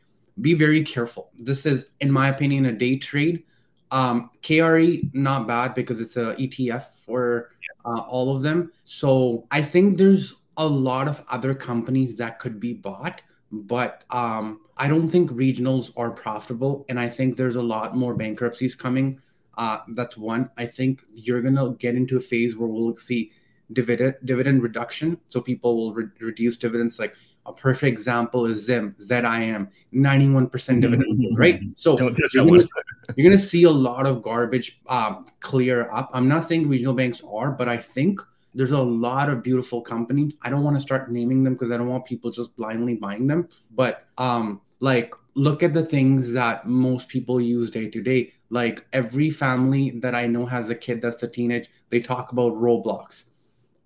[0.42, 1.32] Be very careful.
[1.36, 3.44] This is, in my opinion, a day trade.
[3.92, 7.52] Um, KRE not bad because it's a ETF for
[7.86, 8.72] uh, all of them.
[8.84, 13.22] So I think there's a lot of other companies that could be bought,
[13.52, 18.16] but um, I don't think regionals are profitable, and I think there's a lot more
[18.16, 19.22] bankruptcies coming.
[19.58, 20.50] Uh, that's one.
[20.58, 23.32] I think you're gonna get into a phase where we'll see
[23.74, 25.18] dividend dividend reduction.
[25.28, 27.00] So people will re- reduce dividends.
[27.00, 31.62] Like a perfect example is Zim, ZIM, 91% dividend, right?
[31.76, 32.12] So you're
[32.46, 32.68] gonna,
[33.16, 36.10] you're gonna, see a lot of garbage um, clear up.
[36.14, 38.20] I'm not saying regional banks are, but I think
[38.56, 40.34] there's a lot of beautiful companies.
[40.42, 43.28] I don't want to start naming them because I don't want people just blindly buying
[43.28, 43.50] them.
[43.72, 48.34] But um, like look at the things that most people use day to day.
[48.50, 52.54] Like every family that I know has a kid that's a teenage, they talk about
[52.54, 53.26] Roblox.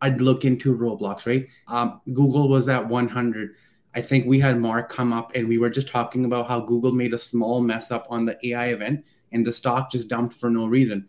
[0.01, 1.47] I'd look into Roblox, right?
[1.67, 3.55] Um, Google was at 100.
[3.95, 6.91] I think we had Mark come up and we were just talking about how Google
[6.91, 10.49] made a small mess up on the AI event and the stock just dumped for
[10.49, 11.07] no reason.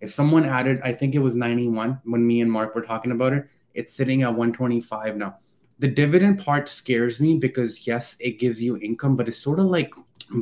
[0.00, 3.32] If someone added, I think it was 91 when me and Mark were talking about
[3.32, 5.36] it, it's sitting at 125 now.
[5.78, 9.66] The dividend part scares me because, yes, it gives you income, but it's sort of
[9.66, 9.92] like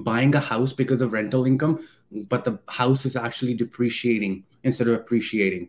[0.05, 1.87] buying a house because of rental income,
[2.29, 5.69] but the house is actually depreciating instead of appreciating.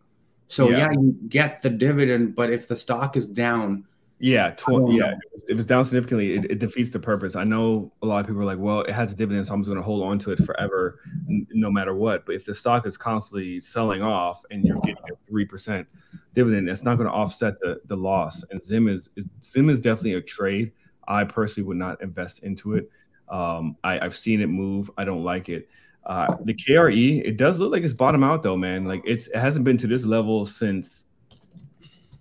[0.49, 3.85] So, yeah, yeah you get the dividend, but if the stock is down,
[4.21, 5.13] yeah, tw- yeah.
[5.47, 7.37] If it's down significantly, it, it, defeats the purpose.
[7.37, 9.61] I know a lot of people are like, "Well, it has a dividend, so I'm
[9.61, 12.53] just going to hold on to it forever, n- no matter what." But if the
[12.53, 15.87] stock is constantly selling off and you're getting a three percent
[16.33, 18.43] dividend, it's not going to offset the the loss.
[18.51, 20.73] And Zim is, is Zim is definitely a trade.
[21.07, 22.91] I personally would not invest into it.
[23.29, 24.91] Um, I, I've seen it move.
[24.97, 25.69] I don't like it.
[26.05, 28.85] Uh, the KRE, it does look like it's bottom out though, man.
[28.85, 31.05] Like it's it hasn't been to this level since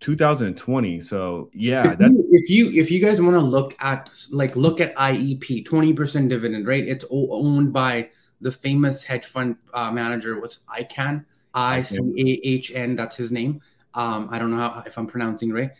[0.01, 1.01] 2020.
[1.01, 4.57] So yeah, if that's you, if you if you guys want to look at like
[4.57, 6.87] look at IEP 20% dividend, right?
[6.87, 8.11] It's owned by
[8.41, 10.41] the famous hedge fund uh, manager.
[10.41, 11.25] What's Icahn?
[11.55, 12.95] I C A H N.
[12.95, 13.61] That's his name.
[13.95, 15.71] Um, I don't know how, if I'm pronouncing right.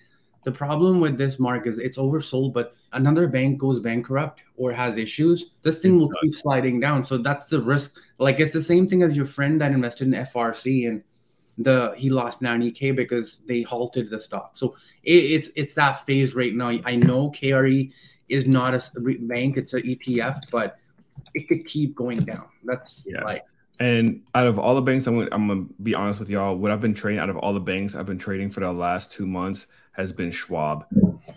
[0.45, 4.97] The problem with this mark is it's oversold, but another bank goes bankrupt or has
[4.97, 7.05] issues, this thing will keep sliding down.
[7.05, 8.01] So that's the risk.
[8.19, 11.03] Like it's the same thing as your friend that invested in FRC and
[11.59, 14.57] the he lost 90k because they halted the stock.
[14.57, 16.69] So it, it's it's that phase right now.
[16.85, 17.93] I know KRE
[18.29, 18.83] is not a
[19.21, 20.79] bank; it's an ETF, but
[21.35, 22.47] it could keep going down.
[22.65, 23.25] That's yeah.
[23.25, 23.45] like.
[23.81, 26.57] And out of all the banks, I'm gonna, I'm gonna be honest with y'all.
[26.57, 29.13] What I've been trading out of all the banks I've been trading for the last
[29.13, 30.87] two months has been Schwab.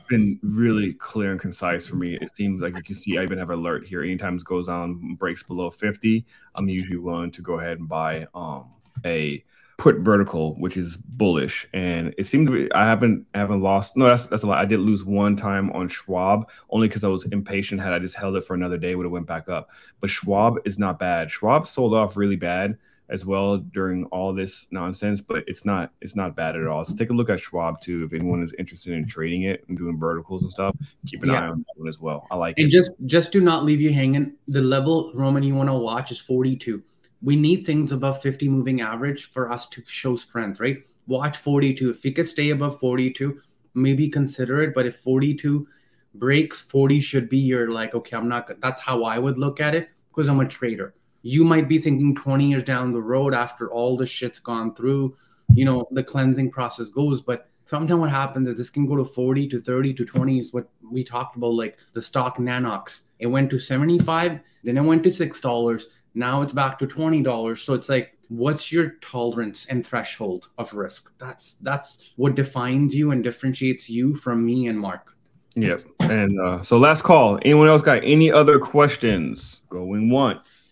[0.07, 2.17] been really clear and concise for me.
[2.21, 4.03] It seems like you can see I even have alert here.
[4.03, 6.25] Anytime it goes on breaks below 50,
[6.55, 8.69] I'm usually willing to go ahead and buy um
[9.05, 9.43] a
[9.81, 12.71] put vertical, which is bullish, and it seemed to be.
[12.71, 13.97] I haven't haven't lost.
[13.97, 14.59] No, that's that's a lot.
[14.59, 17.81] I did lose one time on Schwab only because I was impatient.
[17.81, 19.71] Had I just held it for another day, would have went back up.
[19.99, 21.31] But Schwab is not bad.
[21.31, 22.77] Schwab sold off really bad
[23.09, 26.85] as well during all this nonsense, but it's not it's not bad at all.
[26.85, 29.75] So take a look at Schwab too if anyone is interested in trading it and
[29.75, 30.75] doing verticals and stuff.
[31.07, 31.39] Keep an yeah.
[31.39, 32.27] eye on that one as well.
[32.29, 32.63] I like and it.
[32.65, 34.35] And just just do not leave you hanging.
[34.47, 36.83] The level Roman you want to watch is 42
[37.21, 40.83] we need things above 50 moving average for us to show strength, right?
[41.07, 41.91] Watch 42.
[41.91, 43.39] If we could stay above 42,
[43.73, 44.73] maybe consider it.
[44.73, 45.67] But if 42
[46.15, 49.75] breaks, 40 should be your like, okay, I'm not, that's how I would look at
[49.75, 50.93] it because I'm a trader.
[51.21, 55.15] You might be thinking 20 years down the road after all the shit's gone through,
[55.53, 57.21] you know, the cleansing process goes.
[57.21, 60.53] But sometimes what happens is this can go to 40 to 30 to 20 is
[60.53, 63.01] what we talked about, like the stock Nanox.
[63.19, 65.83] It went to 75, then it went to $6
[66.13, 67.57] now it's back to $20.
[67.57, 71.13] So it's like, what's your tolerance and threshold of risk?
[71.17, 75.15] That's that's what defines you and differentiates you from me and Mark.
[75.55, 75.83] Yep.
[75.99, 77.37] And uh, so last call.
[77.41, 79.59] Anyone else got any other questions?
[79.69, 80.71] Going once.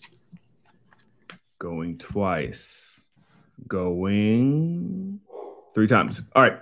[1.57, 3.01] Going twice.
[3.67, 5.19] Going
[5.73, 6.21] three times.
[6.35, 6.59] All right.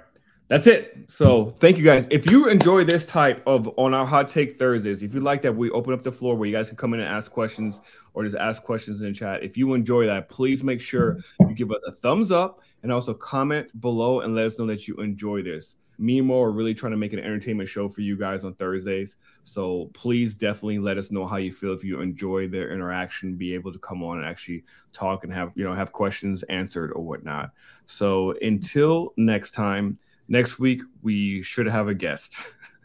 [0.50, 0.98] That's it.
[1.10, 2.08] So thank you guys.
[2.10, 5.54] If you enjoy this type of on our hot take Thursdays, if you like that,
[5.54, 7.82] we open up the floor where you guys can come in and ask questions
[8.14, 9.44] or just ask questions in chat.
[9.44, 13.14] If you enjoy that, please make sure you give us a thumbs up and also
[13.14, 15.76] comment below and let us know that you enjoy this.
[16.00, 18.54] Me and Mo are really trying to make an entertainment show for you guys on
[18.54, 19.18] Thursdays.
[19.44, 23.54] So please definitely let us know how you feel if you enjoy their interaction, be
[23.54, 27.04] able to come on and actually talk and have you know have questions answered or
[27.04, 27.52] whatnot.
[27.86, 29.98] So until next time
[30.28, 32.36] next week we should have a guest.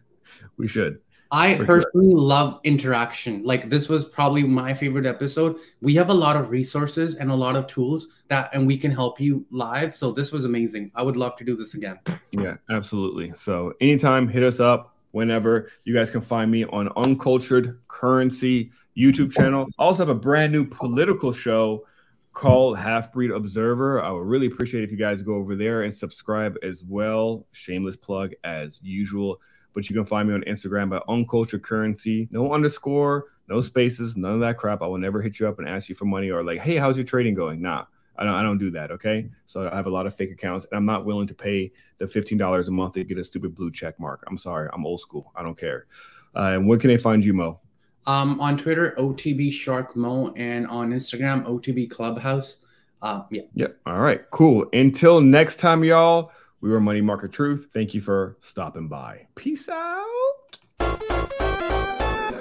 [0.56, 1.00] we should.
[1.30, 2.20] I personally sure.
[2.20, 3.42] love interaction.
[3.42, 5.56] Like this was probably my favorite episode.
[5.80, 8.90] We have a lot of resources and a lot of tools that and we can
[8.90, 9.94] help you live.
[9.94, 10.92] So this was amazing.
[10.94, 11.98] I would love to do this again.
[12.32, 13.32] Yeah, absolutely.
[13.34, 15.70] So anytime hit us up whenever.
[15.84, 19.68] You guys can find me on Uncultured Currency YouTube channel.
[19.78, 21.86] I also have a brand new political show
[22.32, 24.02] called Half Breed Observer.
[24.02, 27.46] I would really appreciate if you guys go over there and subscribe as well.
[27.52, 29.40] Shameless plug as usual.
[29.74, 32.28] But you can find me on Instagram by Uncultured Currency.
[32.30, 34.82] No underscore, no spaces, none of that crap.
[34.82, 36.96] I will never hit you up and ask you for money or like, hey, how's
[36.96, 37.62] your trading going?
[37.62, 38.90] Nah, I don't, I don't do that.
[38.90, 39.30] Okay.
[39.46, 42.04] So I have a lot of fake accounts and I'm not willing to pay the
[42.06, 44.24] $15 a month to get a stupid blue check mark.
[44.26, 44.68] I'm sorry.
[44.72, 45.32] I'm old school.
[45.34, 45.86] I don't care.
[46.34, 47.60] Uh, and where can they find you, Mo?
[48.06, 52.58] Um, on Twitter, OTB Shark Mo, and on Instagram, OTB Clubhouse.
[53.00, 53.42] Uh, yeah.
[53.54, 53.78] Yep.
[53.86, 54.28] All right.
[54.30, 54.66] Cool.
[54.72, 56.32] Until next time, y'all.
[56.60, 57.68] We were Money Market Truth.
[57.74, 59.26] Thank you for stopping by.
[59.34, 60.58] Peace out.